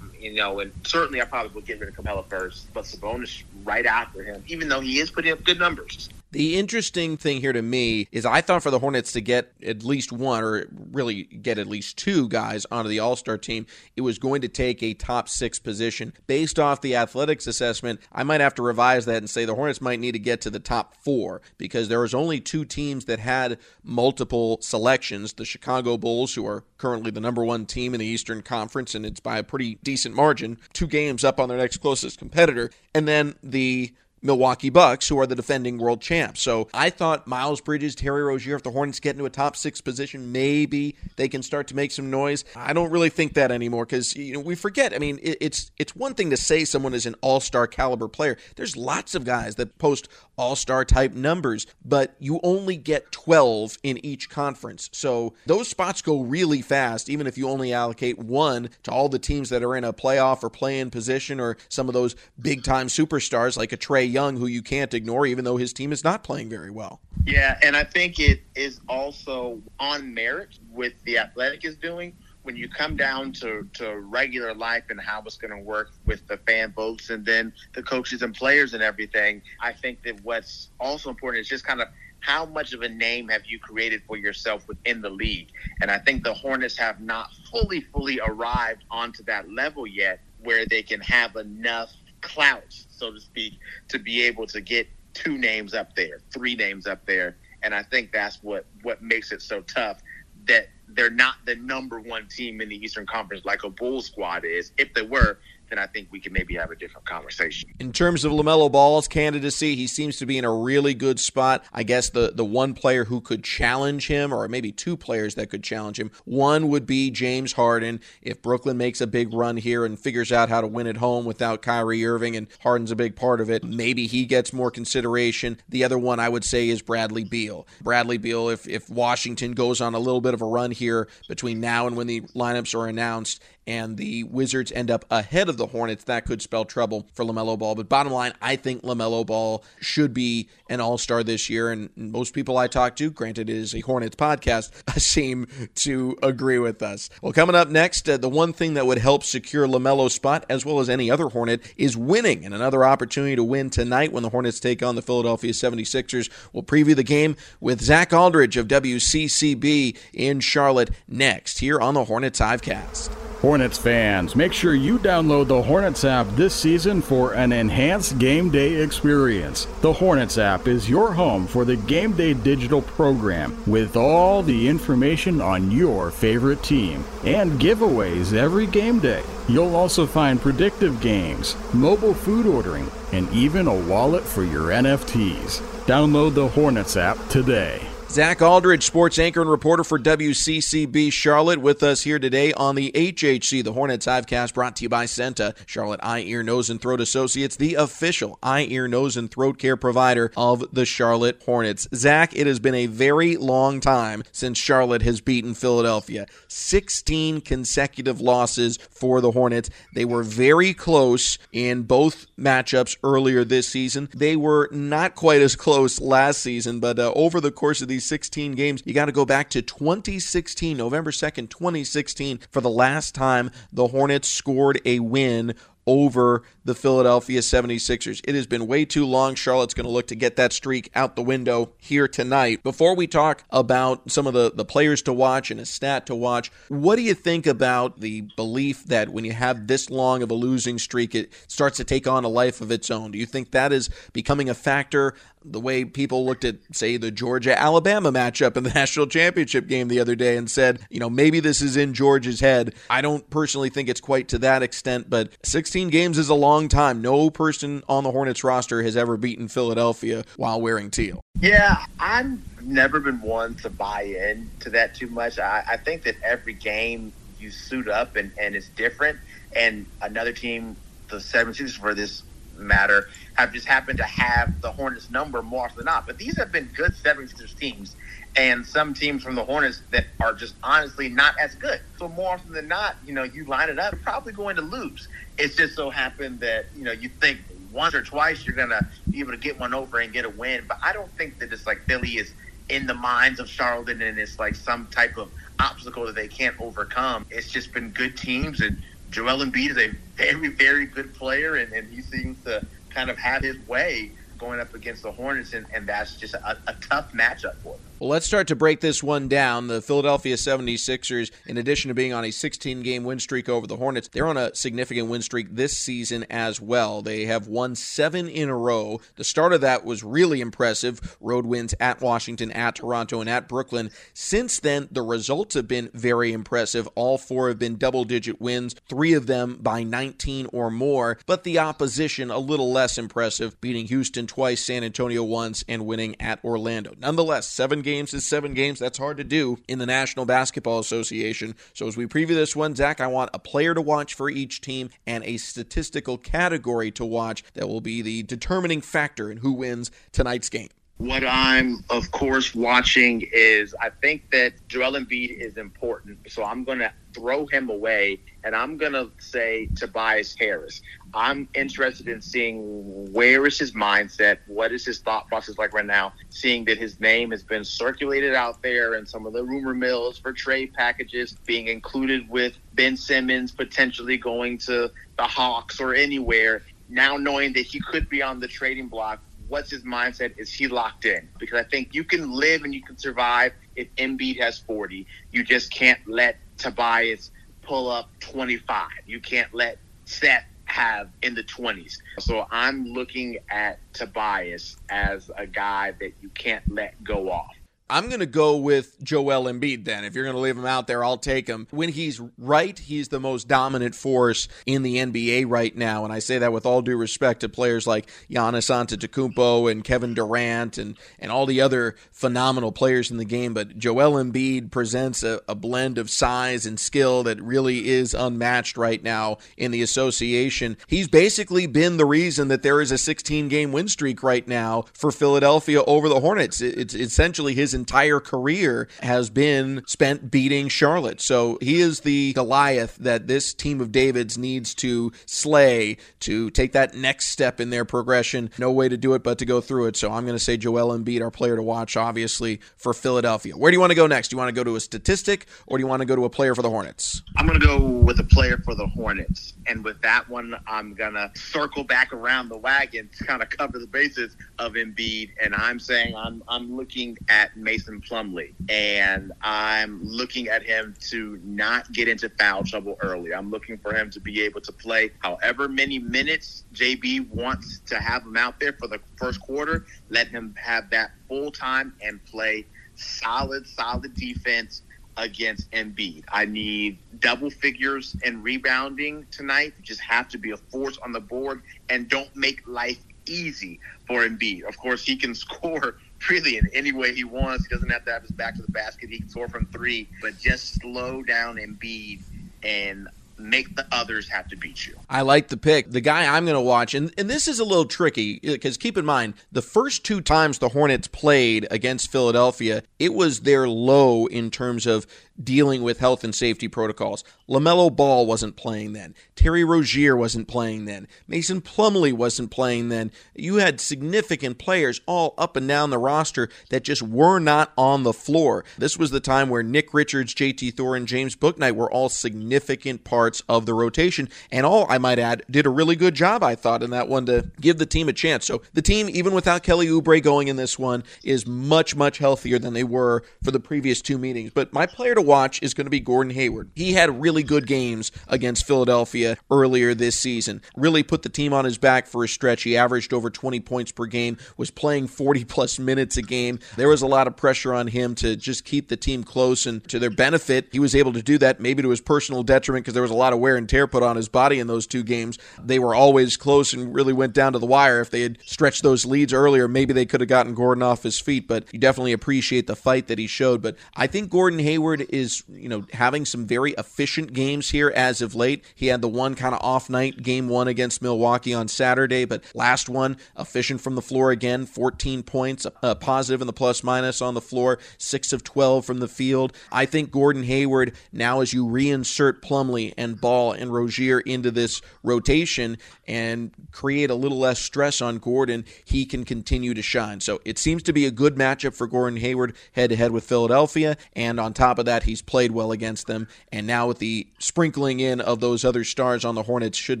you 0.22 0.34
know, 0.34 0.60
and 0.60 0.72
certainly 0.84 1.20
I 1.20 1.24
probably 1.24 1.52
would 1.54 1.66
get 1.66 1.80
rid 1.80 1.88
of 1.88 1.96
Capela 1.96 2.24
first, 2.28 2.72
but 2.72 2.84
Sabonis 2.84 3.42
right 3.64 3.86
after 3.86 4.22
him, 4.22 4.44
even 4.46 4.68
though 4.68 4.80
he 4.80 5.00
is 5.00 5.10
putting 5.10 5.32
up 5.32 5.44
good 5.44 5.58
numbers. 5.58 6.08
The 6.32 6.56
interesting 6.56 7.18
thing 7.18 7.42
here 7.42 7.52
to 7.52 7.60
me 7.60 8.08
is 8.10 8.24
I 8.24 8.40
thought 8.40 8.62
for 8.62 8.70
the 8.70 8.78
Hornets 8.78 9.12
to 9.12 9.20
get 9.20 9.52
at 9.62 9.84
least 9.84 10.12
one 10.12 10.42
or 10.42 10.66
really 10.90 11.24
get 11.24 11.58
at 11.58 11.66
least 11.66 11.98
two 11.98 12.26
guys 12.26 12.64
onto 12.70 12.88
the 12.88 13.00
All 13.00 13.16
Star 13.16 13.36
team, 13.36 13.66
it 13.96 14.00
was 14.00 14.18
going 14.18 14.40
to 14.40 14.48
take 14.48 14.82
a 14.82 14.94
top 14.94 15.28
six 15.28 15.58
position. 15.58 16.14
Based 16.26 16.58
off 16.58 16.80
the 16.80 16.96
athletics 16.96 17.46
assessment, 17.46 18.00
I 18.10 18.22
might 18.22 18.40
have 18.40 18.54
to 18.54 18.62
revise 18.62 19.04
that 19.04 19.18
and 19.18 19.28
say 19.28 19.44
the 19.44 19.54
Hornets 19.54 19.82
might 19.82 20.00
need 20.00 20.12
to 20.12 20.18
get 20.18 20.40
to 20.40 20.50
the 20.50 20.58
top 20.58 20.94
four 21.04 21.42
because 21.58 21.88
there 21.88 22.00
was 22.00 22.14
only 22.14 22.40
two 22.40 22.64
teams 22.64 23.04
that 23.04 23.18
had 23.18 23.58
multiple 23.84 24.56
selections 24.62 25.34
the 25.34 25.44
Chicago 25.44 25.98
Bulls, 25.98 26.34
who 26.34 26.46
are 26.46 26.64
currently 26.78 27.10
the 27.10 27.20
number 27.20 27.44
one 27.44 27.66
team 27.66 27.92
in 27.92 28.00
the 28.00 28.06
Eastern 28.06 28.40
Conference, 28.40 28.94
and 28.94 29.04
it's 29.04 29.20
by 29.20 29.36
a 29.36 29.42
pretty 29.42 29.74
decent 29.82 30.14
margin, 30.14 30.56
two 30.72 30.86
games 30.86 31.24
up 31.24 31.38
on 31.38 31.50
their 31.50 31.58
next 31.58 31.76
closest 31.76 32.18
competitor, 32.18 32.70
and 32.94 33.06
then 33.06 33.34
the 33.42 33.92
Milwaukee 34.22 34.70
Bucks, 34.70 35.08
who 35.08 35.18
are 35.18 35.26
the 35.26 35.34
defending 35.34 35.78
world 35.78 36.00
champs. 36.00 36.40
So 36.40 36.68
I 36.72 36.90
thought 36.90 37.26
Miles 37.26 37.60
Bridges, 37.60 37.94
Terry 37.94 38.22
Rozier, 38.22 38.56
if 38.56 38.62
the 38.62 38.70
Hornets 38.70 39.00
get 39.00 39.16
into 39.16 39.24
a 39.24 39.30
top 39.30 39.56
six 39.56 39.80
position, 39.80 40.32
maybe 40.32 40.96
they 41.16 41.28
can 41.28 41.42
start 41.42 41.66
to 41.68 41.76
make 41.76 41.90
some 41.90 42.10
noise. 42.10 42.44
I 42.54 42.72
don't 42.72 42.90
really 42.90 43.10
think 43.10 43.34
that 43.34 43.50
anymore 43.50 43.84
because 43.84 44.14
you 44.16 44.34
know 44.34 44.40
we 44.40 44.54
forget. 44.54 44.94
I 44.94 44.98
mean, 44.98 45.18
it, 45.22 45.38
it's 45.40 45.70
it's 45.78 45.96
one 45.96 46.14
thing 46.14 46.30
to 46.30 46.36
say 46.36 46.64
someone 46.64 46.94
is 46.94 47.06
an 47.06 47.16
all 47.20 47.40
star 47.40 47.66
caliber 47.66 48.08
player. 48.08 48.36
There's 48.56 48.76
lots 48.76 49.14
of 49.14 49.24
guys 49.24 49.56
that 49.56 49.78
post 49.78 50.08
all 50.36 50.56
star 50.56 50.84
type 50.84 51.12
numbers, 51.12 51.66
but 51.84 52.14
you 52.18 52.40
only 52.42 52.76
get 52.76 53.12
12 53.12 53.78
in 53.82 54.04
each 54.04 54.30
conference. 54.30 54.88
So 54.92 55.34
those 55.46 55.68
spots 55.68 56.02
go 56.02 56.20
really 56.20 56.62
fast, 56.62 57.08
even 57.08 57.26
if 57.26 57.36
you 57.36 57.48
only 57.48 57.72
allocate 57.72 58.18
one 58.18 58.70
to 58.84 58.90
all 58.90 59.08
the 59.08 59.18
teams 59.18 59.50
that 59.50 59.62
are 59.62 59.76
in 59.76 59.84
a 59.84 59.92
playoff 59.92 60.42
or 60.42 60.50
play 60.50 60.80
in 60.80 60.90
position 60.90 61.40
or 61.40 61.56
some 61.68 61.88
of 61.88 61.94
those 61.94 62.16
big 62.40 62.62
time 62.62 62.88
superstars 62.88 63.56
like 63.56 63.72
a 63.72 63.76
Trae 63.76 64.10
Young, 64.10 64.36
who 64.36 64.46
you 64.46 64.62
can't 64.62 64.94
ignore, 64.94 65.26
even 65.26 65.44
though 65.44 65.56
his 65.56 65.72
team 65.72 65.92
is 65.92 66.04
not 66.04 66.24
playing 66.24 66.48
very 66.48 66.70
well. 66.70 67.00
Yeah, 67.24 67.58
and 67.62 67.76
I 67.76 67.84
think 67.84 68.18
it 68.18 68.42
is 68.54 68.80
also 68.88 69.60
on 69.78 70.12
merit 70.12 70.58
with 70.70 70.94
the 71.04 71.18
athletic 71.18 71.64
is 71.64 71.76
doing. 71.76 72.16
When 72.42 72.56
you 72.56 72.68
come 72.68 72.96
down 72.96 73.32
to, 73.34 73.68
to 73.74 74.00
regular 74.00 74.54
life 74.54 74.84
and 74.90 75.00
how 75.00 75.22
it's 75.24 75.36
going 75.36 75.52
to 75.52 75.62
work 75.62 75.90
with 76.04 76.26
the 76.26 76.38
fan 76.38 76.72
votes 76.72 77.10
and 77.10 77.24
then 77.24 77.52
the 77.74 77.82
coaches 77.82 78.22
and 78.22 78.34
players 78.34 78.74
and 78.74 78.82
everything, 78.82 79.42
I 79.60 79.72
think 79.72 80.02
that 80.04 80.22
what's 80.24 80.70
also 80.80 81.10
important 81.10 81.42
is 81.42 81.48
just 81.48 81.64
kind 81.64 81.80
of 81.80 81.88
how 82.22 82.46
much 82.46 82.72
of 82.72 82.82
a 82.82 82.88
name 82.88 83.28
have 83.28 83.42
you 83.46 83.58
created 83.58 84.02
for 84.06 84.16
yourself 84.16 84.66
within 84.68 85.00
the 85.02 85.10
league? 85.10 85.48
And 85.80 85.90
I 85.90 85.98
think 85.98 86.24
the 86.24 86.34
Hornets 86.34 86.76
have 86.78 87.00
not 87.00 87.28
fully, 87.50 87.80
fully 87.80 88.20
arrived 88.20 88.84
onto 88.90 89.24
that 89.24 89.50
level 89.50 89.86
yet 89.86 90.20
where 90.38 90.64
they 90.66 90.82
can 90.82 91.00
have 91.00 91.36
enough 91.36 91.92
clout, 92.22 92.62
so 92.88 93.12
to 93.12 93.20
speak, 93.20 93.54
to 93.88 93.98
be 93.98 94.22
able 94.22 94.46
to 94.46 94.60
get 94.60 94.88
two 95.14 95.36
names 95.36 95.74
up 95.74 95.94
there, 95.96 96.20
three 96.32 96.54
names 96.54 96.86
up 96.86 97.04
there. 97.06 97.38
And 97.62 97.74
I 97.74 97.82
think 97.82 98.12
that's 98.12 98.42
what, 98.42 98.66
what 98.82 99.02
makes 99.02 99.32
it 99.32 99.42
so 99.42 99.60
tough 99.62 100.00
that 100.46 100.68
they're 100.96 101.10
not 101.10 101.36
the 101.46 101.56
number 101.56 102.00
one 102.00 102.28
team 102.28 102.60
in 102.60 102.68
the 102.70 102.76
Eastern 102.76 103.06
Conference 103.06 103.44
like 103.44 103.64
a 103.64 103.70
Bull 103.70 104.02
squad 104.02 104.44
is. 104.44 104.72
If 104.78 104.94
they 104.94 105.02
were, 105.02 105.38
then 105.72 105.78
I 105.78 105.86
think 105.86 106.08
we 106.10 106.20
can 106.20 106.34
maybe 106.34 106.54
have 106.56 106.70
a 106.70 106.76
different 106.76 107.06
conversation. 107.06 107.70
In 107.80 107.92
terms 107.92 108.26
of 108.26 108.32
LaMelo 108.32 108.70
Ball's 108.70 109.08
candidacy, 109.08 109.74
he 109.74 109.86
seems 109.86 110.18
to 110.18 110.26
be 110.26 110.36
in 110.36 110.44
a 110.44 110.54
really 110.54 110.92
good 110.92 111.18
spot. 111.18 111.64
I 111.72 111.82
guess 111.82 112.10
the, 112.10 112.30
the 112.34 112.44
one 112.44 112.74
player 112.74 113.06
who 113.06 113.22
could 113.22 113.42
challenge 113.42 114.06
him, 114.06 114.34
or 114.34 114.46
maybe 114.48 114.70
two 114.70 114.98
players 114.98 115.34
that 115.36 115.48
could 115.48 115.64
challenge 115.64 115.98
him, 115.98 116.10
one 116.26 116.68
would 116.68 116.84
be 116.84 117.10
James 117.10 117.54
Harden. 117.54 118.00
If 118.20 118.42
Brooklyn 118.42 118.76
makes 118.76 119.00
a 119.00 119.06
big 119.06 119.32
run 119.32 119.56
here 119.56 119.86
and 119.86 119.98
figures 119.98 120.30
out 120.30 120.50
how 120.50 120.60
to 120.60 120.66
win 120.66 120.86
at 120.86 120.98
home 120.98 121.24
without 121.24 121.62
Kyrie 121.62 122.04
Irving, 122.04 122.36
and 122.36 122.48
Harden's 122.60 122.90
a 122.90 122.96
big 122.96 123.16
part 123.16 123.40
of 123.40 123.48
it, 123.48 123.64
maybe 123.64 124.06
he 124.06 124.26
gets 124.26 124.52
more 124.52 124.70
consideration. 124.70 125.56
The 125.70 125.84
other 125.84 125.98
one 125.98 126.20
I 126.20 126.28
would 126.28 126.44
say 126.44 126.68
is 126.68 126.82
Bradley 126.82 127.24
Beal. 127.24 127.66
Bradley 127.80 128.18
Beal, 128.18 128.50
if, 128.50 128.68
if 128.68 128.90
Washington 128.90 129.52
goes 129.52 129.80
on 129.80 129.94
a 129.94 129.98
little 129.98 130.20
bit 130.20 130.34
of 130.34 130.42
a 130.42 130.46
run 130.46 130.70
here 130.70 131.08
between 131.28 131.60
now 131.60 131.86
and 131.86 131.96
when 131.96 132.08
the 132.08 132.20
lineups 132.20 132.78
are 132.78 132.88
announced, 132.88 133.42
and 133.66 133.96
the 133.96 134.24
Wizards 134.24 134.72
end 134.72 134.90
up 134.90 135.04
ahead 135.10 135.48
of 135.48 135.56
the 135.56 135.66
Hornets, 135.66 136.04
that 136.04 136.26
could 136.26 136.42
spell 136.42 136.64
trouble 136.64 137.06
for 137.14 137.24
LaMelo 137.24 137.58
Ball. 137.58 137.74
But 137.74 137.88
bottom 137.88 138.12
line, 138.12 138.32
I 138.42 138.56
think 138.56 138.82
LaMelo 138.82 139.24
Ball 139.24 139.64
should 139.80 140.12
be 140.12 140.48
an 140.68 140.80
all 140.80 140.98
star 140.98 141.22
this 141.22 141.48
year. 141.48 141.70
And 141.70 141.90
most 141.96 142.34
people 142.34 142.58
I 142.58 142.66
talk 142.66 142.96
to, 142.96 143.10
granted 143.10 143.48
it 143.48 143.56
is 143.56 143.74
a 143.74 143.80
Hornets 143.80 144.16
podcast, 144.16 144.70
seem 145.00 145.46
to 145.76 146.16
agree 146.22 146.58
with 146.58 146.82
us. 146.82 147.10
Well, 147.20 147.32
coming 147.32 147.54
up 147.54 147.68
next, 147.68 148.08
uh, 148.08 148.16
the 148.16 148.28
one 148.28 148.52
thing 148.52 148.74
that 148.74 148.86
would 148.86 148.98
help 148.98 149.22
secure 149.24 149.66
LaMelo's 149.66 150.14
spot, 150.14 150.44
as 150.48 150.64
well 150.64 150.80
as 150.80 150.88
any 150.88 151.10
other 151.10 151.28
Hornet, 151.28 151.72
is 151.76 151.96
winning. 151.96 152.44
And 152.44 152.54
another 152.54 152.84
opportunity 152.84 153.36
to 153.36 153.44
win 153.44 153.70
tonight 153.70 154.12
when 154.12 154.22
the 154.22 154.30
Hornets 154.30 154.60
take 154.60 154.82
on 154.82 154.96
the 154.96 155.02
Philadelphia 155.02 155.52
76ers. 155.52 156.30
We'll 156.52 156.62
preview 156.62 156.96
the 156.96 157.02
game 157.02 157.36
with 157.60 157.80
Zach 157.80 158.12
Aldridge 158.12 158.56
of 158.56 158.68
WCCB 158.68 159.96
in 160.12 160.40
Charlotte 160.40 160.90
next 161.08 161.60
here 161.60 161.80
on 161.80 161.94
the 161.94 162.04
Hornets 162.04 162.40
Hivecast. 162.40 163.10
Hornets 163.52 163.76
fans, 163.76 164.34
make 164.34 164.54
sure 164.54 164.74
you 164.74 164.98
download 164.98 165.48
the 165.48 165.60
Hornets 165.60 166.06
app 166.06 166.26
this 166.36 166.54
season 166.54 167.02
for 167.02 167.34
an 167.34 167.52
enhanced 167.52 168.16
game 168.16 168.48
day 168.48 168.76
experience. 168.76 169.66
The 169.82 169.92
Hornets 169.92 170.38
app 170.38 170.66
is 170.66 170.88
your 170.88 171.12
home 171.12 171.46
for 171.46 171.66
the 171.66 171.76
game 171.76 172.12
day 172.12 172.32
digital 172.32 172.80
program 172.80 173.62
with 173.66 173.94
all 173.94 174.42
the 174.42 174.66
information 174.66 175.42
on 175.42 175.70
your 175.70 176.10
favorite 176.10 176.62
team 176.62 177.04
and 177.26 177.60
giveaways 177.60 178.32
every 178.32 178.66
game 178.66 179.00
day. 179.00 179.22
You'll 179.48 179.76
also 179.76 180.06
find 180.06 180.40
predictive 180.40 181.02
games, 181.02 181.54
mobile 181.74 182.14
food 182.14 182.46
ordering, 182.46 182.90
and 183.12 183.30
even 183.34 183.66
a 183.66 183.74
wallet 183.74 184.24
for 184.24 184.44
your 184.44 184.70
NFTs. 184.70 185.60
Download 185.84 186.32
the 186.32 186.48
Hornets 186.48 186.96
app 186.96 187.18
today. 187.28 187.91
Zach 188.12 188.42
Aldridge, 188.42 188.84
sports 188.84 189.18
anchor 189.18 189.40
and 189.40 189.50
reporter 189.50 189.82
for 189.82 189.98
WCCB 189.98 191.10
Charlotte, 191.10 191.62
with 191.62 191.82
us 191.82 192.02
here 192.02 192.18
today 192.18 192.52
on 192.52 192.74
the 192.74 192.92
HHC, 192.92 193.64
the 193.64 193.72
Hornets 193.72 194.04
Hivecast, 194.04 194.52
brought 194.52 194.76
to 194.76 194.82
you 194.82 194.90
by 194.90 195.06
CEENTA, 195.06 195.54
Charlotte 195.64 196.00
Eye, 196.02 196.20
Ear, 196.20 196.42
Nose, 196.42 196.68
and 196.68 196.78
Throat 196.78 197.00
Associates, 197.00 197.56
the 197.56 197.74
official 197.76 198.38
eye, 198.42 198.66
ear, 198.68 198.86
nose, 198.86 199.16
and 199.16 199.30
throat 199.30 199.56
care 199.58 199.78
provider 199.78 200.30
of 200.36 200.62
the 200.74 200.84
Charlotte 200.84 201.40
Hornets. 201.46 201.88
Zach, 201.94 202.36
it 202.36 202.46
has 202.46 202.58
been 202.58 202.74
a 202.74 202.84
very 202.84 203.38
long 203.38 203.80
time 203.80 204.24
since 204.30 204.58
Charlotte 204.58 205.00
has 205.00 205.22
beaten 205.22 205.54
Philadelphia. 205.54 206.26
16 206.48 207.40
consecutive 207.40 208.20
losses 208.20 208.76
for 208.90 209.22
the 209.22 209.30
Hornets. 209.30 209.70
They 209.94 210.04
were 210.04 210.22
very 210.22 210.74
close 210.74 211.38
in 211.50 211.84
both 211.84 212.26
matchups 212.36 212.98
earlier 213.02 213.42
this 213.42 213.68
season. 213.68 214.10
They 214.14 214.36
were 214.36 214.68
not 214.70 215.14
quite 215.14 215.40
as 215.40 215.56
close 215.56 215.98
last 215.98 216.42
season, 216.42 216.78
but 216.78 216.98
uh, 216.98 217.10
over 217.16 217.40
the 217.40 217.50
course 217.50 217.80
of 217.80 217.88
these 217.88 218.01
16 218.02 218.52
games, 218.52 218.82
you 218.84 218.92
got 218.92 219.06
to 219.06 219.12
go 219.12 219.24
back 219.24 219.50
to 219.50 219.62
2016, 219.62 220.76
November 220.76 221.10
2nd, 221.10 221.48
2016, 221.50 222.40
for 222.50 222.60
the 222.60 222.70
last 222.70 223.14
time 223.14 223.50
the 223.72 223.88
Hornets 223.88 224.28
scored 224.28 224.80
a 224.84 224.98
win 225.00 225.54
over 225.86 226.42
the 226.64 226.74
Philadelphia 226.74 227.40
76ers. 227.40 228.20
It 228.24 228.34
has 228.34 228.46
been 228.46 228.66
way 228.66 228.84
too 228.84 229.04
long. 229.04 229.34
Charlotte's 229.34 229.74
going 229.74 229.86
to 229.86 229.92
look 229.92 230.06
to 230.08 230.14
get 230.14 230.36
that 230.36 230.52
streak 230.52 230.90
out 230.94 231.16
the 231.16 231.22
window 231.22 231.72
here 231.78 232.06
tonight. 232.06 232.62
Before 232.62 232.94
we 232.94 233.06
talk 233.06 233.44
about 233.50 234.10
some 234.10 234.26
of 234.26 234.34
the, 234.34 234.52
the 234.54 234.64
players 234.64 235.02
to 235.02 235.12
watch 235.12 235.50
and 235.50 235.58
a 235.58 235.66
stat 235.66 236.06
to 236.06 236.14
watch, 236.14 236.52
what 236.68 236.96
do 236.96 237.02
you 237.02 237.14
think 237.14 237.46
about 237.46 238.00
the 238.00 238.22
belief 238.36 238.84
that 238.84 239.08
when 239.08 239.24
you 239.24 239.32
have 239.32 239.66
this 239.66 239.90
long 239.90 240.22
of 240.22 240.30
a 240.30 240.34
losing 240.34 240.78
streak, 240.78 241.14
it 241.14 241.32
starts 241.48 241.78
to 241.78 241.84
take 241.84 242.06
on 242.06 242.24
a 242.24 242.28
life 242.28 242.60
of 242.60 242.70
its 242.70 242.90
own? 242.90 243.10
Do 243.10 243.18
you 243.18 243.26
think 243.26 243.50
that 243.50 243.72
is 243.72 243.90
becoming 244.12 244.48
a 244.48 244.54
factor? 244.54 245.14
The 245.44 245.60
way 245.60 245.84
people 245.84 246.24
looked 246.24 246.44
at, 246.44 246.56
say, 246.72 246.96
the 246.96 247.10
Georgia 247.10 247.58
Alabama 247.58 248.12
matchup 248.12 248.56
in 248.56 248.64
the 248.64 248.70
national 248.74 249.06
championship 249.06 249.66
game 249.66 249.88
the 249.88 250.00
other 250.00 250.14
day 250.14 250.36
and 250.36 250.50
said, 250.50 250.80
you 250.90 251.00
know, 251.00 251.10
maybe 251.10 251.40
this 251.40 251.60
is 251.60 251.76
in 251.76 251.94
Georgia's 251.94 252.40
head. 252.40 252.74
I 252.90 253.00
don't 253.00 253.28
personally 253.30 253.70
think 253.70 253.88
it's 253.88 254.00
quite 254.00 254.28
to 254.28 254.38
that 254.38 254.62
extent, 254.62 255.08
but 255.10 255.30
16 255.42 255.90
games 255.90 256.18
is 256.18 256.28
a 256.28 256.34
long 256.34 256.68
time. 256.68 257.02
No 257.02 257.30
person 257.30 257.82
on 257.88 258.04
the 258.04 258.10
Hornets 258.10 258.44
roster 258.44 258.82
has 258.82 258.96
ever 258.96 259.16
beaten 259.16 259.48
Philadelphia 259.48 260.24
while 260.36 260.60
wearing 260.60 260.90
teal. 260.90 261.20
Yeah, 261.40 261.84
I've 261.98 262.38
never 262.62 263.00
been 263.00 263.20
one 263.20 263.54
to 263.56 263.70
buy 263.70 264.02
in 264.02 264.50
to 264.60 264.70
that 264.70 264.94
too 264.94 265.08
much. 265.08 265.38
I, 265.38 265.64
I 265.68 265.76
think 265.76 266.04
that 266.04 266.16
every 266.22 266.54
game 266.54 267.12
you 267.38 267.50
suit 267.50 267.88
up 267.88 268.16
and, 268.16 268.30
and 268.38 268.54
it's 268.54 268.68
different. 268.68 269.18
And 269.54 269.86
another 270.00 270.32
team, 270.32 270.76
the 271.08 271.16
76ers 271.16 271.78
for 271.78 271.94
this 271.94 272.22
matter, 272.66 273.06
have 273.34 273.52
just 273.52 273.66
happened 273.66 273.98
to 273.98 274.04
have 274.04 274.60
the 274.62 274.72
Hornets 274.72 275.10
number 275.10 275.42
more 275.42 275.66
often 275.66 275.78
than 275.78 275.86
not. 275.86 276.06
But 276.06 276.18
these 276.18 276.36
have 276.38 276.52
been 276.52 276.72
good 276.74 276.92
76ers 276.92 277.56
teams 277.56 277.96
and 278.36 278.66
some 278.66 278.94
teams 278.94 279.22
from 279.22 279.34
the 279.34 279.44
Hornets 279.44 279.82
that 279.92 280.06
are 280.20 280.34
just 280.34 280.56
honestly 280.62 281.08
not 281.08 281.34
as 281.40 281.54
good. 281.56 281.80
So 281.98 282.08
more 282.08 282.34
often 282.34 282.52
than 282.52 282.68
not, 282.68 282.96
you 283.04 283.14
know, 283.14 283.24
you 283.24 283.44
line 283.46 283.68
it 283.70 283.78
up, 283.78 283.94
probably 284.02 284.32
going 284.32 284.56
to 284.56 284.62
lose. 284.62 285.08
It's 285.38 285.56
just 285.56 285.76
so 285.76 285.90
happened 285.90 286.40
that, 286.40 286.66
you 286.74 286.84
know, 286.84 286.92
you 286.92 287.10
think 287.20 287.40
once 287.70 287.94
or 287.94 288.02
twice 288.02 288.46
you're 288.46 288.56
to 288.56 288.86
be 289.10 289.20
able 289.20 289.32
to 289.32 289.38
get 289.38 289.58
one 289.58 289.74
over 289.74 289.98
and 289.98 290.12
get 290.12 290.24
a 290.24 290.30
win. 290.30 290.66
But 290.68 290.78
I 290.82 290.92
don't 290.92 291.14
think 291.16 291.38
that 291.40 291.52
it's 291.52 291.66
like 291.66 291.80
Philly 291.88 292.10
is 292.10 292.34
in 292.68 292.86
the 292.86 292.94
minds 292.94 293.40
of 293.40 293.48
Charlotte 293.48 294.00
and 294.00 294.18
it's 294.18 294.38
like 294.38 294.54
some 294.54 294.88
type 294.88 295.16
of 295.18 295.32
obstacle 295.60 296.06
that 296.06 296.14
they 296.14 296.28
can't 296.28 296.56
overcome. 296.60 297.24
It's 297.30 297.50
just 297.50 297.74
been 297.74 297.90
good 297.90 298.16
teams 298.16 298.60
and 298.60 298.78
Joel 299.12 299.44
Embiid 299.44 299.70
is 299.70 299.78
a 299.78 299.90
very, 300.16 300.48
very 300.48 300.86
good 300.86 301.14
player 301.14 301.56
and, 301.56 301.72
and 301.72 301.88
he 301.88 302.00
seems 302.02 302.42
to 302.44 302.62
kind 302.90 303.10
of 303.10 303.18
have 303.18 303.42
his 303.42 303.58
way 303.68 304.12
going 304.38 304.58
up 304.58 304.74
against 304.74 305.02
the 305.02 305.12
Hornets, 305.12 305.52
and, 305.52 305.66
and 305.72 305.88
that's 305.88 306.16
just 306.18 306.34
a, 306.34 306.58
a 306.66 306.74
tough 306.90 307.12
matchup 307.12 307.60
for 307.62 307.76
them. 307.78 307.91
Well, 307.98 308.10
let's 308.10 308.26
start 308.26 308.48
to 308.48 308.56
break 308.56 308.80
this 308.80 309.00
one 309.00 309.28
down. 309.28 309.68
The 309.68 309.80
Philadelphia 309.80 310.34
76ers, 310.34 311.30
in 311.46 311.56
addition 311.56 311.88
to 311.88 311.94
being 311.94 312.12
on 312.12 312.24
a 312.24 312.32
16 312.32 312.82
game 312.82 313.04
win 313.04 313.20
streak 313.20 313.48
over 313.48 313.68
the 313.68 313.76
Hornets, 313.76 314.08
they're 314.08 314.26
on 314.26 314.36
a 314.36 314.52
significant 314.56 315.08
win 315.08 315.22
streak 315.22 315.54
this 315.54 315.78
season 315.78 316.26
as 316.28 316.60
well. 316.60 317.00
They 317.00 317.26
have 317.26 317.46
won 317.46 317.76
seven 317.76 318.26
in 318.28 318.48
a 318.48 318.56
row. 318.56 319.00
The 319.14 319.22
start 319.22 319.52
of 319.52 319.60
that 319.60 319.84
was 319.84 320.02
really 320.02 320.40
impressive 320.40 321.16
road 321.20 321.46
wins 321.46 321.76
at 321.78 322.00
Washington, 322.00 322.50
at 322.50 322.74
Toronto, 322.74 323.20
and 323.20 323.30
at 323.30 323.48
Brooklyn. 323.48 323.92
Since 324.14 324.58
then, 324.58 324.88
the 324.90 325.02
results 325.02 325.54
have 325.54 325.68
been 325.68 325.88
very 325.94 326.32
impressive. 326.32 326.88
All 326.96 327.18
four 327.18 327.46
have 327.46 327.60
been 327.60 327.76
double 327.76 328.02
digit 328.02 328.40
wins, 328.40 328.74
three 328.88 329.12
of 329.12 329.28
them 329.28 329.58
by 329.60 329.84
19 329.84 330.48
or 330.52 330.72
more, 330.72 331.18
but 331.24 331.44
the 331.44 331.60
opposition 331.60 332.32
a 332.32 332.38
little 332.38 332.72
less 332.72 332.98
impressive, 332.98 333.60
beating 333.60 333.86
Houston 333.86 334.26
twice, 334.26 334.60
San 334.64 334.82
Antonio 334.82 335.22
once, 335.22 335.64
and 335.68 335.86
winning 335.86 336.20
at 336.20 336.44
Orlando. 336.44 336.94
Nonetheless, 336.98 337.46
seven 337.46 337.80
games 337.80 337.91
games 337.92 338.14
is 338.14 338.24
seven 338.24 338.54
games. 338.54 338.78
That's 338.78 338.96
hard 338.96 339.18
to 339.18 339.24
do 339.24 339.58
in 339.68 339.78
the 339.78 339.84
National 339.84 340.24
Basketball 340.24 340.78
Association. 340.78 341.54
So 341.74 341.86
as 341.86 341.94
we 341.94 342.06
preview 342.06 342.28
this 342.28 342.56
one, 342.56 342.74
Zach, 342.74 343.02
I 343.02 343.06
want 343.06 343.28
a 343.34 343.38
player 343.38 343.74
to 343.74 343.82
watch 343.82 344.14
for 344.14 344.30
each 344.30 344.62
team 344.62 344.88
and 345.06 345.22
a 345.24 345.36
statistical 345.36 346.16
category 346.16 346.90
to 346.92 347.04
watch 347.04 347.44
that 347.52 347.68
will 347.68 347.82
be 347.82 348.00
the 348.00 348.22
determining 348.22 348.80
factor 348.80 349.30
in 349.30 349.38
who 349.38 349.52
wins 349.52 349.90
tonight's 350.10 350.48
game. 350.48 350.70
What 351.02 351.24
I'm, 351.26 351.82
of 351.90 352.12
course, 352.12 352.54
watching 352.54 353.26
is 353.32 353.74
I 353.80 353.90
think 353.90 354.22
that 354.30 354.52
Joel 354.68 354.92
Embiid 354.92 355.36
is 355.36 355.56
important. 355.56 356.20
So 356.28 356.44
I'm 356.44 356.62
going 356.62 356.78
to 356.78 356.92
throw 357.12 357.44
him 357.46 357.70
away 357.70 358.20
and 358.44 358.54
I'm 358.54 358.76
going 358.76 358.92
to 358.92 359.10
say 359.18 359.68
Tobias 359.74 360.36
Harris. 360.38 360.80
I'm 361.12 361.48
interested 361.54 362.06
in 362.06 362.22
seeing 362.22 363.12
where 363.12 363.44
is 363.46 363.58
his 363.58 363.72
mindset, 363.72 364.38
what 364.46 364.70
is 364.70 364.86
his 364.86 365.00
thought 365.00 365.26
process 365.26 365.58
like 365.58 365.74
right 365.74 365.84
now, 365.84 366.12
seeing 366.30 366.64
that 366.66 366.78
his 366.78 367.00
name 367.00 367.32
has 367.32 367.42
been 367.42 367.64
circulated 367.64 368.36
out 368.36 368.62
there 368.62 368.94
in 368.94 369.04
some 369.04 369.26
of 369.26 369.32
the 369.32 369.42
rumor 369.42 369.74
mills 369.74 370.18
for 370.18 370.32
trade 370.32 370.72
packages, 370.72 371.34
being 371.46 371.66
included 371.66 372.28
with 372.28 372.56
Ben 372.74 372.96
Simmons 372.96 373.50
potentially 373.50 374.18
going 374.18 374.56
to 374.58 374.88
the 375.18 375.24
Hawks 375.24 375.80
or 375.80 375.94
anywhere. 375.94 376.62
Now 376.88 377.16
knowing 377.16 377.54
that 377.54 377.66
he 377.66 377.80
could 377.80 378.08
be 378.08 378.22
on 378.22 378.38
the 378.38 378.46
trading 378.46 378.86
block, 378.86 379.20
what's 379.52 379.70
his 379.70 379.84
mindset? 379.84 380.32
Is 380.38 380.52
he 380.52 380.66
locked 380.66 381.04
in? 381.04 381.28
Because 381.38 381.60
I 381.60 381.64
think 381.68 381.90
you 381.92 382.04
can 382.04 382.32
live 382.32 382.62
and 382.62 382.72
you 382.74 382.82
can 382.82 382.96
survive 382.96 383.52
if 383.76 383.94
Embiid 383.96 384.40
has 384.40 384.58
40. 384.60 385.06
You 385.30 385.44
just 385.44 385.70
can't 385.70 386.00
let 386.08 386.36
Tobias 386.56 387.30
pull 387.62 387.90
up 387.90 388.10
25. 388.20 388.88
You 389.04 389.20
can't 389.20 389.52
let 389.52 389.76
Seth 390.06 390.44
have 390.64 391.10
in 391.22 391.34
the 391.34 391.44
20s. 391.44 391.92
So 392.18 392.46
I'm 392.50 392.86
looking 392.86 393.36
at 393.50 393.80
Tobias 393.92 394.74
as 394.90 395.30
a 395.36 395.46
guy 395.46 395.92
that 396.00 396.14
you 396.20 396.30
can't 396.30 396.64
let 396.70 397.02
go 397.04 397.30
off. 397.30 397.54
I'm 397.92 398.08
going 398.08 398.20
to 398.20 398.26
go 398.26 398.56
with 398.56 398.96
Joel 399.02 399.44
Embiid 399.44 399.84
then. 399.84 400.06
If 400.06 400.14
you're 400.14 400.24
going 400.24 400.34
to 400.34 400.40
leave 400.40 400.56
him 400.56 400.64
out 400.64 400.86
there, 400.86 401.04
I'll 401.04 401.18
take 401.18 401.46
him. 401.46 401.66
When 401.70 401.90
he's 401.90 402.22
right, 402.38 402.78
he's 402.78 403.08
the 403.08 403.20
most 403.20 403.48
dominant 403.48 403.94
force 403.94 404.48
in 404.64 404.82
the 404.82 404.96
NBA 404.96 405.44
right 405.46 405.76
now. 405.76 406.04
And 406.04 406.12
I 406.12 406.18
say 406.18 406.38
that 406.38 406.54
with 406.54 406.64
all 406.64 406.80
due 406.80 406.96
respect 406.96 407.40
to 407.40 407.50
players 407.50 407.86
like 407.86 408.08
Giannis 408.30 408.70
Antetokounmpo 408.70 409.70
and 409.70 409.84
Kevin 409.84 410.14
Durant 410.14 410.78
and, 410.78 410.98
and 411.18 411.30
all 411.30 411.44
the 411.44 411.60
other 411.60 411.96
phenomenal 412.12 412.72
players 412.72 413.10
in 413.10 413.18
the 413.18 413.26
game. 413.26 413.52
But 413.52 413.76
Joel 413.76 414.12
Embiid 414.12 414.70
presents 414.70 415.22
a, 415.22 415.42
a 415.46 415.54
blend 415.54 415.98
of 415.98 416.08
size 416.08 416.64
and 416.64 416.80
skill 416.80 417.22
that 417.24 417.42
really 417.42 417.90
is 417.90 418.14
unmatched 418.14 418.78
right 418.78 419.02
now 419.02 419.36
in 419.58 419.70
the 419.70 419.82
association. 419.82 420.78
He's 420.86 421.08
basically 421.08 421.66
been 421.66 421.98
the 421.98 422.06
reason 422.06 422.48
that 422.48 422.62
there 422.62 422.80
is 422.80 422.90
a 422.90 422.96
16 422.96 423.48
game 423.48 423.70
win 423.70 423.88
streak 423.88 424.22
right 424.22 424.48
now 424.48 424.86
for 424.94 425.12
Philadelphia 425.12 425.82
over 425.84 426.08
the 426.08 426.20
Hornets. 426.20 426.62
It's 426.62 426.94
essentially 426.94 427.54
his 427.54 427.74
entire 427.82 428.20
career 428.20 428.86
has 429.00 429.28
been 429.28 429.82
spent 429.88 430.30
beating 430.30 430.68
Charlotte. 430.68 431.20
So 431.20 431.58
he 431.60 431.80
is 431.80 432.00
the 432.00 432.32
Goliath 432.32 432.94
that 432.98 433.26
this 433.26 433.52
team 433.52 433.80
of 433.80 433.90
Davids 433.90 434.38
needs 434.38 434.72
to 434.76 435.10
slay 435.26 435.96
to 436.20 436.48
take 436.50 436.70
that 436.72 436.94
next 436.94 437.26
step 437.26 437.58
in 437.58 437.70
their 437.70 437.84
progression. 437.84 438.50
No 438.56 438.70
way 438.70 438.88
to 438.88 438.96
do 438.96 439.14
it 439.14 439.24
but 439.24 439.38
to 439.38 439.44
go 439.44 439.60
through 439.60 439.86
it. 439.86 439.96
So 439.96 440.12
I'm 440.12 440.24
going 440.24 440.36
to 440.36 440.44
say 440.44 440.56
Joel 440.56 440.96
Embiid, 440.96 441.22
our 441.22 441.32
player 441.32 441.56
to 441.56 441.62
watch, 441.62 441.96
obviously, 441.96 442.60
for 442.76 442.94
Philadelphia. 442.94 443.56
Where 443.56 443.72
do 443.72 443.74
you 443.74 443.80
want 443.80 443.90
to 443.90 443.96
go 443.96 444.06
next? 444.06 444.28
Do 444.28 444.34
you 444.34 444.38
want 444.38 444.48
to 444.48 444.52
go 444.52 444.62
to 444.62 444.76
a 444.76 444.80
statistic 444.80 445.46
or 445.66 445.76
do 445.76 445.82
you 445.82 445.88
want 445.88 446.02
to 446.02 446.06
go 446.06 446.14
to 446.14 446.24
a 446.24 446.30
player 446.30 446.54
for 446.54 446.62
the 446.62 446.70
Hornets? 446.70 447.22
I'm 447.36 447.48
going 447.48 447.58
to 447.58 447.66
go 447.66 447.80
with 447.80 448.20
a 448.20 448.24
player 448.24 448.58
for 448.58 448.76
the 448.76 448.86
Hornets. 448.86 449.54
And 449.66 449.84
with 449.84 450.00
that 450.02 450.28
one, 450.28 450.54
I'm 450.68 450.94
going 450.94 451.14
to 451.14 451.32
circle 451.34 451.82
back 451.82 452.12
around 452.12 452.48
the 452.48 452.58
wagon 452.58 453.10
to 453.18 453.24
kind 453.24 453.42
of 453.42 453.50
cover 453.50 453.80
the 453.80 453.88
bases 453.88 454.36
of 454.60 454.74
Embiid. 454.74 455.30
And 455.42 455.52
I'm 455.56 455.80
saying 455.80 456.14
I'm, 456.14 456.44
I'm 456.46 456.76
looking 456.76 457.18
at 457.28 457.56
Mason 457.72 458.02
Plumlee, 458.02 458.52
and 458.68 459.32
I'm 459.40 459.98
looking 460.04 460.48
at 460.48 460.62
him 460.62 460.94
to 461.08 461.40
not 461.42 461.90
get 461.90 462.06
into 462.06 462.28
foul 462.28 462.64
trouble 462.64 462.96
early. 463.00 463.32
I'm 463.32 463.50
looking 463.50 463.78
for 463.78 463.94
him 463.94 464.10
to 464.10 464.20
be 464.20 464.42
able 464.42 464.60
to 464.60 464.72
play 464.72 465.10
however 465.20 465.68
many 465.68 465.98
minutes 465.98 466.64
JB 466.74 467.30
wants 467.30 467.80
to 467.86 467.98
have 467.98 468.24
him 468.24 468.36
out 468.36 468.60
there 468.60 468.74
for 468.74 468.88
the 468.88 469.00
first 469.16 469.40
quarter. 469.40 469.86
Let 470.10 470.28
him 470.28 470.54
have 470.62 470.90
that 470.90 471.12
full 471.26 471.50
time 471.50 471.94
and 472.04 472.22
play 472.26 472.66
solid, 472.94 473.66
solid 473.66 474.12
defense 474.16 474.82
against 475.16 475.70
Embiid. 475.70 476.24
I 476.30 476.44
need 476.44 476.98
double 477.20 477.48
figures 477.48 478.14
and 478.22 478.44
rebounding 478.44 479.26
tonight. 479.30 479.72
You 479.78 479.84
just 479.84 480.02
have 480.02 480.28
to 480.28 480.38
be 480.38 480.50
a 480.50 480.58
force 480.58 480.98
on 481.02 481.12
the 481.12 481.20
board 481.20 481.62
and 481.88 482.06
don't 482.06 482.34
make 482.36 482.60
life 482.66 483.02
easy 483.26 483.80
for 484.06 484.26
Embiid. 484.26 484.64
Of 484.64 484.76
course, 484.76 485.04
he 485.04 485.16
can 485.16 485.34
score 485.46 485.96
really 486.28 486.56
in 486.58 486.68
any 486.72 486.92
way 486.92 487.14
he 487.14 487.24
wants. 487.24 487.66
He 487.66 487.74
doesn't 487.74 487.90
have 487.90 488.04
to 488.04 488.12
have 488.12 488.22
his 488.22 488.30
back 488.32 488.56
to 488.56 488.62
the 488.62 488.72
basket. 488.72 489.10
He 489.10 489.18
can 489.18 489.28
score 489.28 489.48
from 489.48 489.66
three, 489.66 490.08
but 490.20 490.38
just 490.38 490.80
slow 490.80 491.22
down 491.22 491.58
and 491.58 491.78
Embiid 491.78 492.20
and 492.62 493.08
make 493.38 493.74
the 493.74 493.86
others 493.92 494.28
have 494.28 494.48
to 494.48 494.56
beat 494.56 494.86
you. 494.86 494.94
I 495.10 495.22
like 495.22 495.48
the 495.48 495.56
pick. 495.56 495.90
The 495.90 496.00
guy 496.00 496.24
I'm 496.24 496.44
going 496.44 496.54
to 496.54 496.60
watch, 496.60 496.94
and, 496.94 497.12
and 497.18 497.28
this 497.28 497.48
is 497.48 497.58
a 497.58 497.64
little 497.64 497.84
tricky 497.84 498.38
because 498.40 498.76
keep 498.76 498.96
in 498.96 499.04
mind, 499.04 499.34
the 499.50 499.62
first 499.62 500.04
two 500.04 500.20
times 500.20 500.58
the 500.58 500.70
Hornets 500.70 501.08
played 501.08 501.66
against 501.70 502.10
Philadelphia, 502.10 502.82
it 502.98 503.14
was 503.14 503.40
their 503.40 503.68
low 503.68 504.26
in 504.26 504.50
terms 504.50 504.86
of 504.86 505.06
dealing 505.44 505.82
with 505.82 505.98
health 505.98 506.24
and 506.24 506.34
safety 506.34 506.68
protocols. 506.68 507.24
LaMelo 507.48 507.94
Ball 507.94 508.26
wasn't 508.26 508.56
playing 508.56 508.92
then. 508.92 509.14
Terry 509.36 509.64
Rozier 509.64 510.16
wasn't 510.16 510.48
playing 510.48 510.84
then. 510.84 511.08
Mason 511.26 511.60
Plumlee 511.60 512.12
wasn't 512.12 512.50
playing 512.50 512.88
then. 512.88 513.10
You 513.34 513.56
had 513.56 513.80
significant 513.80 514.58
players 514.58 515.00
all 515.06 515.34
up 515.36 515.56
and 515.56 515.68
down 515.68 515.90
the 515.90 515.98
roster 515.98 516.48
that 516.70 516.84
just 516.84 517.02
were 517.02 517.38
not 517.38 517.72
on 517.76 518.02
the 518.02 518.12
floor. 518.12 518.64
This 518.78 518.96
was 518.96 519.10
the 519.10 519.20
time 519.20 519.48
where 519.48 519.62
Nick 519.62 519.92
Richards, 519.92 520.34
JT 520.34 520.74
Thor, 520.76 520.96
and 520.96 521.06
James 521.06 521.36
Bouknight 521.36 521.72
were 521.72 521.90
all 521.90 522.08
significant 522.08 523.04
parts 523.04 523.42
of 523.48 523.66
the 523.66 523.74
rotation, 523.74 524.28
and 524.50 524.64
all, 524.64 524.86
I 524.88 524.98
might 524.98 525.18
add, 525.18 525.42
did 525.50 525.66
a 525.66 525.70
really 525.70 525.96
good 525.96 526.14
job, 526.14 526.42
I 526.42 526.54
thought, 526.54 526.82
in 526.82 526.90
that 526.90 527.08
one 527.08 527.26
to 527.26 527.50
give 527.60 527.78
the 527.78 527.86
team 527.86 528.08
a 528.08 528.12
chance. 528.12 528.46
So 528.46 528.62
the 528.72 528.82
team, 528.82 529.08
even 529.08 529.34
without 529.34 529.62
Kelly 529.62 529.88
Oubre 529.88 530.22
going 530.22 530.48
in 530.48 530.56
this 530.56 530.78
one, 530.78 531.04
is 531.22 531.46
much, 531.46 531.96
much 531.96 532.18
healthier 532.18 532.58
than 532.58 532.74
they 532.74 532.84
were 532.84 533.22
for 533.42 533.50
the 533.50 533.60
previous 533.60 534.00
two 534.00 534.18
meetings. 534.18 534.50
But 534.54 534.72
my 534.72 534.86
player 534.86 535.14
to 535.14 535.22
watch 535.32 535.62
is 535.62 535.72
going 535.72 535.86
to 535.86 535.90
be 535.90 535.98
Gordon 535.98 536.34
Hayward. 536.34 536.70
He 536.74 536.92
had 536.92 537.22
really 537.22 537.42
good 537.42 537.66
games 537.66 538.12
against 538.28 538.66
Philadelphia 538.66 539.38
earlier 539.50 539.94
this 539.94 540.20
season. 540.20 540.60
Really 540.76 541.02
put 541.02 541.22
the 541.22 541.30
team 541.30 541.54
on 541.54 541.64
his 541.64 541.78
back 541.78 542.06
for 542.06 542.22
a 542.22 542.28
stretch. 542.28 542.64
He 542.64 542.76
averaged 542.76 543.14
over 543.14 543.30
20 543.30 543.58
points 543.60 543.92
per 543.92 544.04
game, 544.04 544.36
was 544.58 544.70
playing 544.70 545.06
40 545.06 545.46
plus 545.46 545.78
minutes 545.88 546.18
a 546.18 546.22
game. 546.22 546.58
There 546.76 546.88
was 546.88 547.00
a 547.00 547.06
lot 547.06 547.26
of 547.26 547.34
pressure 547.34 547.72
on 547.72 547.86
him 547.86 548.14
to 548.16 548.36
just 548.36 548.66
keep 548.66 548.88
the 548.88 548.96
team 548.98 549.24
close 549.24 549.64
and 549.64 549.82
to 549.88 549.98
their 549.98 550.10
benefit. 550.10 550.68
He 550.70 550.78
was 550.78 550.94
able 550.94 551.14
to 551.14 551.22
do 551.22 551.38
that, 551.38 551.60
maybe 551.60 551.80
to 551.82 551.88
his 551.88 552.02
personal 552.02 552.42
detriment 552.42 552.84
because 552.84 552.92
there 552.92 553.02
was 553.02 553.10
a 553.10 553.14
lot 553.14 553.32
of 553.32 553.38
wear 553.38 553.56
and 553.56 553.66
tear 553.66 553.86
put 553.86 554.02
on 554.02 554.16
his 554.16 554.28
body 554.28 554.60
in 554.60 554.66
those 554.66 554.86
two 554.86 555.02
games. 555.02 555.38
They 555.58 555.78
were 555.78 555.94
always 555.94 556.36
close 556.36 556.74
and 556.74 556.94
really 556.94 557.14
went 557.14 557.32
down 557.32 557.54
to 557.54 557.58
the 557.58 557.64
wire. 557.64 558.02
If 558.02 558.10
they 558.10 558.20
had 558.20 558.36
stretched 558.44 558.82
those 558.82 559.06
leads 559.06 559.32
earlier, 559.32 559.66
maybe 559.66 559.94
they 559.94 560.04
could 560.04 560.20
have 560.20 560.28
gotten 560.28 560.52
Gordon 560.54 560.82
off 560.82 561.02
his 561.02 561.18
feet, 561.18 561.48
but 561.48 561.72
you 561.72 561.78
definitely 561.78 562.12
appreciate 562.12 562.66
the 562.66 562.76
fight 562.76 563.06
that 563.06 563.18
he 563.18 563.26
showed. 563.26 563.62
But 563.62 563.76
I 563.96 564.06
think 564.06 564.28
Gordon 564.28 564.58
Hayward 564.58 565.06
is, 565.12 565.44
you 565.48 565.68
know, 565.68 565.84
having 565.92 566.24
some 566.24 566.46
very 566.46 566.72
efficient 566.72 567.32
games 567.32 567.70
here 567.70 567.92
as 567.94 568.22
of 568.22 568.34
late. 568.34 568.64
He 568.74 568.86
had 568.86 569.02
the 569.02 569.08
one 569.08 569.34
kind 569.34 569.54
of 569.54 569.60
off 569.62 569.90
night, 569.90 570.22
game 570.22 570.48
one 570.48 570.68
against 570.68 571.02
Milwaukee 571.02 571.54
on 571.54 571.68
Saturday, 571.68 572.24
but 572.24 572.42
last 572.54 572.88
one, 572.88 573.16
efficient 573.38 573.80
from 573.80 573.94
the 573.94 574.02
floor 574.02 574.30
again, 574.30 574.66
14 574.66 575.22
points, 575.22 575.66
uh, 575.82 575.94
positive 575.94 576.40
in 576.40 576.46
the 576.46 576.52
plus 576.52 576.82
minus 576.82 577.20
on 577.20 577.34
the 577.34 577.40
floor, 577.40 577.78
6 577.98 578.32
of 578.32 578.42
12 578.42 578.84
from 578.84 578.98
the 578.98 579.08
field. 579.08 579.52
I 579.70 579.86
think 579.86 580.10
Gordon 580.10 580.44
Hayward, 580.44 580.94
now 581.12 581.40
as 581.40 581.52
you 581.52 581.66
reinsert 581.66 582.40
Plumlee 582.40 582.94
and 582.96 583.20
Ball 583.20 583.52
and 583.52 583.72
Rozier 583.72 584.20
into 584.20 584.50
this 584.50 584.80
rotation 585.02 585.76
and 586.06 586.50
create 586.72 587.10
a 587.10 587.14
little 587.14 587.38
less 587.38 587.58
stress 587.58 588.00
on 588.00 588.18
Gordon, 588.18 588.64
he 588.84 589.04
can 589.04 589.24
continue 589.24 589.74
to 589.74 589.82
shine. 589.82 590.20
So 590.20 590.40
it 590.44 590.58
seems 590.58 590.82
to 590.84 590.92
be 590.92 591.06
a 591.06 591.10
good 591.10 591.36
matchup 591.36 591.74
for 591.74 591.86
Gordon 591.86 592.18
Hayward 592.20 592.54
head 592.72 592.90
to 592.90 592.96
head 592.96 593.12
with 593.12 593.24
Philadelphia. 593.24 593.96
And 594.14 594.40
on 594.40 594.54
top 594.54 594.78
of 594.78 594.86
that, 594.86 595.01
he's 595.02 595.22
played 595.22 595.52
well 595.52 595.72
against 595.72 596.06
them. 596.06 596.28
And 596.50 596.66
now 596.66 596.88
with 596.88 596.98
the 596.98 597.28
sprinkling 597.38 598.00
in 598.00 598.20
of 598.20 598.40
those 598.40 598.64
other 598.64 598.84
stars 598.84 599.24
on 599.24 599.34
the 599.34 599.44
Hornets 599.44 599.78
should 599.78 600.00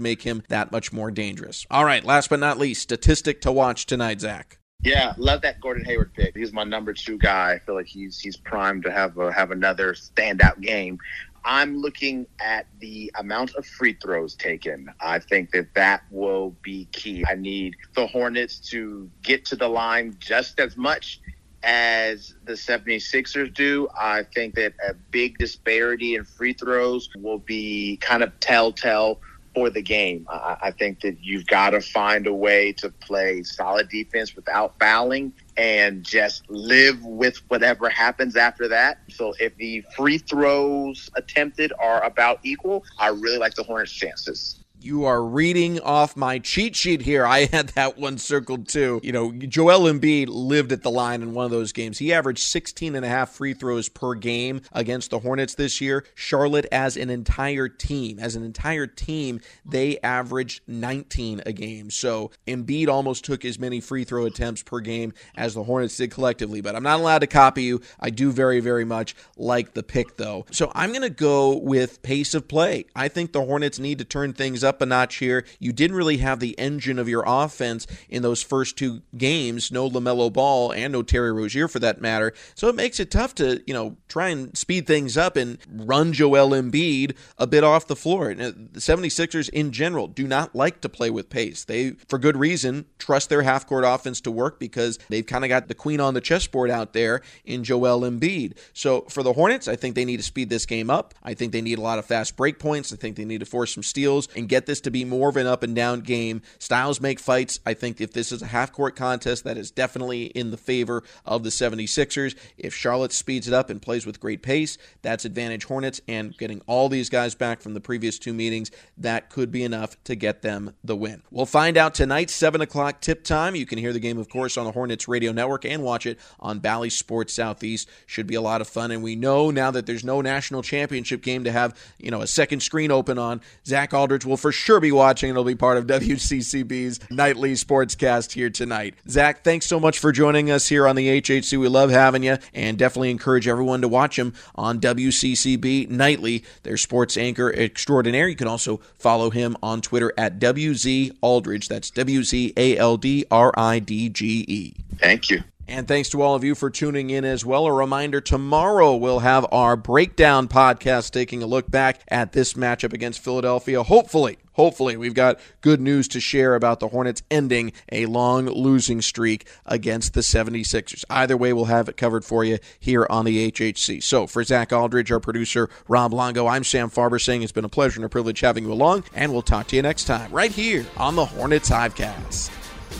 make 0.00 0.22
him 0.22 0.42
that 0.48 0.72
much 0.72 0.92
more 0.92 1.10
dangerous. 1.10 1.66
All 1.70 1.84
right, 1.84 2.04
last 2.04 2.30
but 2.30 2.40
not 2.40 2.58
least, 2.58 2.82
statistic 2.82 3.40
to 3.42 3.52
watch 3.52 3.86
tonight, 3.86 4.20
Zach. 4.20 4.58
Yeah, 4.82 5.14
love 5.16 5.42
that 5.42 5.60
Gordon 5.60 5.84
Hayward 5.84 6.12
pick. 6.12 6.36
He's 6.36 6.52
my 6.52 6.64
number 6.64 6.92
two 6.92 7.16
guy. 7.16 7.52
I 7.52 7.58
feel 7.60 7.76
like 7.76 7.86
he's 7.86 8.18
he's 8.18 8.36
primed 8.36 8.82
to 8.82 8.90
have 8.90 9.16
a, 9.16 9.32
have 9.32 9.52
another 9.52 9.94
standout 9.94 10.60
game. 10.60 10.98
I'm 11.44 11.78
looking 11.78 12.26
at 12.40 12.66
the 12.80 13.12
amount 13.16 13.54
of 13.56 13.66
free 13.66 13.94
throws 13.94 14.34
taken. 14.34 14.88
I 15.00 15.18
think 15.18 15.50
that 15.52 15.74
that 15.74 16.02
will 16.10 16.56
be 16.62 16.86
key. 16.92 17.24
I 17.28 17.34
need 17.34 17.74
the 17.94 18.06
Hornets 18.06 18.58
to 18.70 19.10
get 19.22 19.44
to 19.46 19.56
the 19.56 19.68
line 19.68 20.16
just 20.18 20.60
as 20.60 20.76
much 20.76 21.20
as 21.62 22.34
the 22.44 22.54
76ers 22.54 23.52
do. 23.54 23.88
I 23.98 24.24
think 24.34 24.54
that 24.56 24.74
a 24.86 24.94
big 24.94 25.38
disparity 25.38 26.14
in 26.14 26.24
free 26.24 26.52
throws 26.52 27.08
will 27.16 27.38
be 27.38 27.98
kind 27.98 28.22
of 28.22 28.38
telltale 28.40 29.20
for 29.54 29.70
the 29.70 29.82
game. 29.82 30.26
I, 30.30 30.56
I 30.62 30.70
think 30.70 31.00
that 31.02 31.18
you've 31.20 31.46
got 31.46 31.70
to 31.70 31.80
find 31.80 32.26
a 32.26 32.32
way 32.32 32.72
to 32.74 32.90
play 32.90 33.42
solid 33.42 33.88
defense 33.88 34.34
without 34.34 34.78
fouling 34.80 35.32
and 35.56 36.02
just 36.02 36.48
live 36.48 37.04
with 37.04 37.36
whatever 37.48 37.88
happens 37.90 38.36
after 38.36 38.68
that. 38.68 38.98
So 39.10 39.34
if 39.38 39.54
the 39.56 39.84
free 39.96 40.18
throws 40.18 41.10
attempted 41.16 41.72
are 41.78 42.02
about 42.02 42.40
equal, 42.42 42.84
I 42.98 43.08
really 43.08 43.38
like 43.38 43.54
the 43.54 43.62
Hornets' 43.62 43.92
chances 43.92 44.61
you 44.84 45.04
are 45.04 45.24
reading 45.24 45.80
off 45.80 46.16
my 46.16 46.38
cheat 46.38 46.74
sheet 46.76 47.02
here. 47.02 47.24
I 47.24 47.46
had 47.46 47.68
that 47.70 47.98
one 47.98 48.18
circled 48.18 48.68
too. 48.68 49.00
You 49.02 49.12
know, 49.12 49.32
Joel 49.32 49.90
Embiid 49.92 50.26
lived 50.28 50.72
at 50.72 50.82
the 50.82 50.90
line 50.90 51.22
in 51.22 51.34
one 51.34 51.44
of 51.44 51.50
those 51.50 51.72
games. 51.72 51.98
He 51.98 52.12
averaged 52.12 52.42
16 52.44 52.94
and 52.94 53.04
a 53.04 53.08
half 53.08 53.30
free 53.30 53.54
throws 53.54 53.88
per 53.88 54.14
game 54.14 54.62
against 54.72 55.10
the 55.10 55.20
Hornets 55.20 55.54
this 55.54 55.80
year. 55.80 56.04
Charlotte 56.14 56.66
as 56.72 56.96
an 56.96 57.10
entire 57.10 57.68
team, 57.68 58.18
as 58.18 58.36
an 58.36 58.44
entire 58.44 58.86
team, 58.86 59.40
they 59.64 59.98
averaged 60.00 60.62
19 60.66 61.42
a 61.46 61.52
game. 61.52 61.90
So 61.90 62.30
Embiid 62.46 62.88
almost 62.88 63.24
took 63.24 63.44
as 63.44 63.58
many 63.58 63.80
free 63.80 64.04
throw 64.04 64.26
attempts 64.26 64.62
per 64.62 64.80
game 64.80 65.12
as 65.36 65.54
the 65.54 65.64
Hornets 65.64 65.96
did 65.96 66.10
collectively, 66.10 66.60
but 66.60 66.74
I'm 66.74 66.82
not 66.82 67.00
allowed 67.00 67.20
to 67.20 67.26
copy 67.26 67.62
you. 67.64 67.80
I 68.00 68.10
do 68.10 68.32
very 68.32 68.60
very 68.60 68.84
much 68.84 69.14
like 69.36 69.74
the 69.74 69.82
pick 69.82 70.16
though. 70.16 70.46
So 70.50 70.72
I'm 70.74 70.90
going 70.90 71.02
to 71.02 71.10
go 71.10 71.56
with 71.56 72.02
pace 72.02 72.34
of 72.34 72.48
play. 72.48 72.86
I 72.94 73.08
think 73.08 73.32
the 73.32 73.44
Hornets 73.44 73.78
need 73.78 73.98
to 73.98 74.04
turn 74.04 74.32
things 74.32 74.64
up 74.64 74.71
up 74.72 74.80
a 74.80 74.86
notch 74.86 75.16
here. 75.16 75.44
You 75.58 75.72
didn't 75.72 75.96
really 75.96 76.16
have 76.18 76.40
the 76.40 76.58
engine 76.58 76.98
of 76.98 77.08
your 77.08 77.24
offense 77.26 77.86
in 78.08 78.22
those 78.22 78.42
first 78.42 78.78
two 78.78 79.02
games. 79.18 79.70
No 79.70 79.90
LaMelo 79.90 80.32
Ball 80.32 80.72
and 80.72 80.92
no 80.92 81.02
Terry 81.02 81.30
Rozier 81.30 81.68
for 81.68 81.78
that 81.80 82.00
matter. 82.00 82.32
So 82.54 82.68
it 82.68 82.74
makes 82.74 82.98
it 82.98 83.10
tough 83.10 83.34
to, 83.34 83.62
you 83.66 83.74
know, 83.74 83.98
try 84.08 84.28
and 84.28 84.56
speed 84.56 84.86
things 84.86 85.18
up 85.18 85.36
and 85.36 85.58
run 85.70 86.14
Joel 86.14 86.50
Embiid 86.50 87.14
a 87.36 87.46
bit 87.46 87.64
off 87.64 87.86
the 87.86 87.96
floor. 87.96 88.30
Uh, 88.30 88.52
the 88.54 88.80
76ers 88.80 89.50
in 89.50 89.72
general 89.72 90.06
do 90.06 90.26
not 90.26 90.54
like 90.54 90.80
to 90.80 90.88
play 90.88 91.10
with 91.10 91.28
pace. 91.28 91.64
They, 91.64 91.90
for 92.08 92.18
good 92.18 92.36
reason, 92.36 92.86
trust 92.98 93.28
their 93.28 93.42
half 93.42 93.66
court 93.66 93.84
offense 93.86 94.22
to 94.22 94.30
work 94.30 94.58
because 94.58 94.98
they've 95.10 95.26
kind 95.26 95.44
of 95.44 95.48
got 95.48 95.68
the 95.68 95.74
queen 95.74 96.00
on 96.00 96.14
the 96.14 96.20
chessboard 96.22 96.70
out 96.70 96.94
there 96.94 97.20
in 97.44 97.62
Joel 97.62 98.00
Embiid. 98.00 98.56
So 98.72 99.02
for 99.02 99.22
the 99.22 99.34
Hornets, 99.34 99.68
I 99.68 99.76
think 99.76 99.94
they 99.94 100.06
need 100.06 100.16
to 100.16 100.22
speed 100.22 100.48
this 100.48 100.64
game 100.64 100.88
up. 100.88 101.14
I 101.22 101.34
think 101.34 101.52
they 101.52 101.60
need 101.60 101.78
a 101.78 101.82
lot 101.82 101.98
of 101.98 102.06
fast 102.06 102.36
break 102.36 102.58
points. 102.58 102.92
I 102.92 102.96
think 102.96 103.16
they 103.16 103.24
need 103.24 103.40
to 103.40 103.46
force 103.46 103.74
some 103.74 103.82
steals 103.82 104.28
and 104.34 104.48
get 104.48 104.61
get 104.62 104.66
this 104.66 104.80
to 104.80 104.92
be 104.92 105.04
more 105.04 105.28
of 105.28 105.36
an 105.36 105.46
up 105.46 105.64
and 105.64 105.74
down 105.74 106.00
game. 106.00 106.40
Styles 106.60 107.00
make 107.00 107.18
fights. 107.18 107.58
I 107.66 107.74
think 107.74 108.00
if 108.00 108.12
this 108.12 108.30
is 108.30 108.42
a 108.42 108.46
half 108.46 108.70
court 108.70 108.94
contest, 108.94 109.42
that 109.42 109.56
is 109.56 109.72
definitely 109.72 110.26
in 110.26 110.52
the 110.52 110.56
favor 110.56 111.02
of 111.26 111.42
the 111.42 111.48
76ers. 111.48 112.36
If 112.56 112.72
Charlotte 112.72 113.10
speeds 113.10 113.48
it 113.48 113.54
up 113.54 113.70
and 113.70 113.82
plays 113.82 114.06
with 114.06 114.20
great 114.20 114.40
pace, 114.40 114.78
that's 115.02 115.24
advantage 115.24 115.64
Hornets. 115.64 116.00
And 116.06 116.36
getting 116.38 116.62
all 116.68 116.88
these 116.88 117.08
guys 117.08 117.34
back 117.34 117.60
from 117.60 117.74
the 117.74 117.80
previous 117.80 118.20
two 118.20 118.32
meetings, 118.32 118.70
that 118.96 119.30
could 119.30 119.50
be 119.50 119.64
enough 119.64 119.96
to 120.04 120.14
get 120.14 120.42
them 120.42 120.74
the 120.84 120.94
win. 120.94 121.22
We'll 121.32 121.44
find 121.46 121.76
out 121.76 121.94
tonight, 121.94 122.30
7 122.30 122.60
o'clock 122.60 123.00
tip 123.00 123.24
time. 123.24 123.56
You 123.56 123.66
can 123.66 123.78
hear 123.78 123.92
the 123.92 123.98
game, 123.98 124.18
of 124.18 124.28
course, 124.28 124.56
on 124.56 124.64
the 124.64 124.72
Hornets 124.72 125.08
radio 125.08 125.32
network 125.32 125.64
and 125.64 125.82
watch 125.82 126.06
it 126.06 126.20
on 126.38 126.60
Bally 126.60 126.90
Sports 126.90 127.34
Southeast. 127.34 127.88
Should 128.06 128.28
be 128.28 128.36
a 128.36 128.40
lot 128.40 128.60
of 128.60 128.68
fun. 128.68 128.92
And 128.92 129.02
we 129.02 129.16
know 129.16 129.50
now 129.50 129.72
that 129.72 129.86
there's 129.86 130.04
no 130.04 130.20
national 130.20 130.62
championship 130.62 131.22
game 131.22 131.42
to 131.42 131.50
have, 131.50 131.76
you 131.98 132.12
know, 132.12 132.20
a 132.20 132.28
second 132.28 132.60
screen 132.60 132.92
open 132.92 133.18
on, 133.18 133.40
Zach 133.66 133.92
Aldridge 133.92 134.24
will 134.24 134.36
for 134.52 134.58
sure 134.58 134.80
be 134.80 134.92
watching. 134.92 135.30
It'll 135.30 135.44
be 135.44 135.54
part 135.54 135.78
of 135.78 135.86
WCCB's 136.02 137.00
nightly 137.10 137.54
sportscast 137.54 138.32
here 138.32 138.50
tonight. 138.50 138.94
Zach, 139.08 139.42
thanks 139.42 139.66
so 139.66 139.80
much 139.80 139.98
for 139.98 140.12
joining 140.12 140.50
us 140.50 140.68
here 140.68 140.86
on 140.86 140.94
the 140.94 141.20
HHC. 141.20 141.58
We 141.58 141.68
love 141.68 141.90
having 141.90 142.22
you 142.22 142.36
and 142.52 142.76
definitely 142.76 143.10
encourage 143.10 143.48
everyone 143.48 143.80
to 143.80 143.88
watch 143.88 144.18
him 144.18 144.34
on 144.54 144.78
WCCB 144.78 145.88
nightly, 145.88 146.44
their 146.64 146.76
sports 146.76 147.16
anchor 147.16 147.50
extraordinaire. 147.52 148.28
You 148.28 148.36
can 148.36 148.48
also 148.48 148.78
follow 148.94 149.30
him 149.30 149.56
on 149.62 149.80
Twitter 149.80 150.12
at 150.18 150.38
WZ 150.38 151.16
Aldridge. 151.22 151.68
That's 151.68 151.90
W 151.90 152.22
Z 152.22 152.52
A 152.56 152.76
L 152.76 152.98
D 152.98 153.24
R 153.30 153.52
I 153.56 153.78
D 153.78 154.10
G 154.10 154.44
E. 154.46 154.74
Thank 154.98 155.30
you. 155.30 155.42
And 155.72 155.88
thanks 155.88 156.10
to 156.10 156.20
all 156.20 156.34
of 156.34 156.44
you 156.44 156.54
for 156.54 156.68
tuning 156.68 157.08
in 157.08 157.24
as 157.24 157.46
well. 157.46 157.64
A 157.64 157.72
reminder 157.72 158.20
tomorrow 158.20 158.94
we'll 158.94 159.20
have 159.20 159.46
our 159.50 159.74
breakdown 159.74 160.46
podcast 160.46 161.12
taking 161.12 161.42
a 161.42 161.46
look 161.46 161.70
back 161.70 162.02
at 162.08 162.32
this 162.32 162.52
matchup 162.52 162.92
against 162.92 163.24
Philadelphia. 163.24 163.82
Hopefully, 163.82 164.36
hopefully, 164.52 164.98
we've 164.98 165.14
got 165.14 165.40
good 165.62 165.80
news 165.80 166.08
to 166.08 166.20
share 166.20 166.56
about 166.56 166.80
the 166.80 166.88
Hornets 166.88 167.22
ending 167.30 167.72
a 167.90 168.04
long 168.04 168.50
losing 168.50 169.00
streak 169.00 169.48
against 169.64 170.12
the 170.12 170.20
76ers. 170.20 171.06
Either 171.08 171.38
way, 171.38 171.54
we'll 171.54 171.64
have 171.64 171.88
it 171.88 171.96
covered 171.96 172.26
for 172.26 172.44
you 172.44 172.58
here 172.78 173.06
on 173.08 173.24
the 173.24 173.50
HHC. 173.50 174.02
So, 174.02 174.26
for 174.26 174.44
Zach 174.44 174.74
Aldridge, 174.74 175.10
our 175.10 175.20
producer, 175.20 175.70
Rob 175.88 176.12
Longo, 176.12 176.48
I'm 176.48 176.64
Sam 176.64 176.90
Farber 176.90 177.18
saying 177.18 177.44
it's 177.44 177.50
been 177.50 177.64
a 177.64 177.70
pleasure 177.70 177.96
and 177.96 178.04
a 178.04 178.10
privilege 178.10 178.40
having 178.40 178.64
you 178.64 178.72
along, 178.74 179.04
and 179.14 179.32
we'll 179.32 179.40
talk 179.40 179.68
to 179.68 179.76
you 179.76 179.80
next 179.80 180.04
time 180.04 180.30
right 180.32 180.52
here 180.52 180.84
on 180.98 181.16
the 181.16 181.24
Hornets 181.24 181.70
Hivecast. 181.70 182.61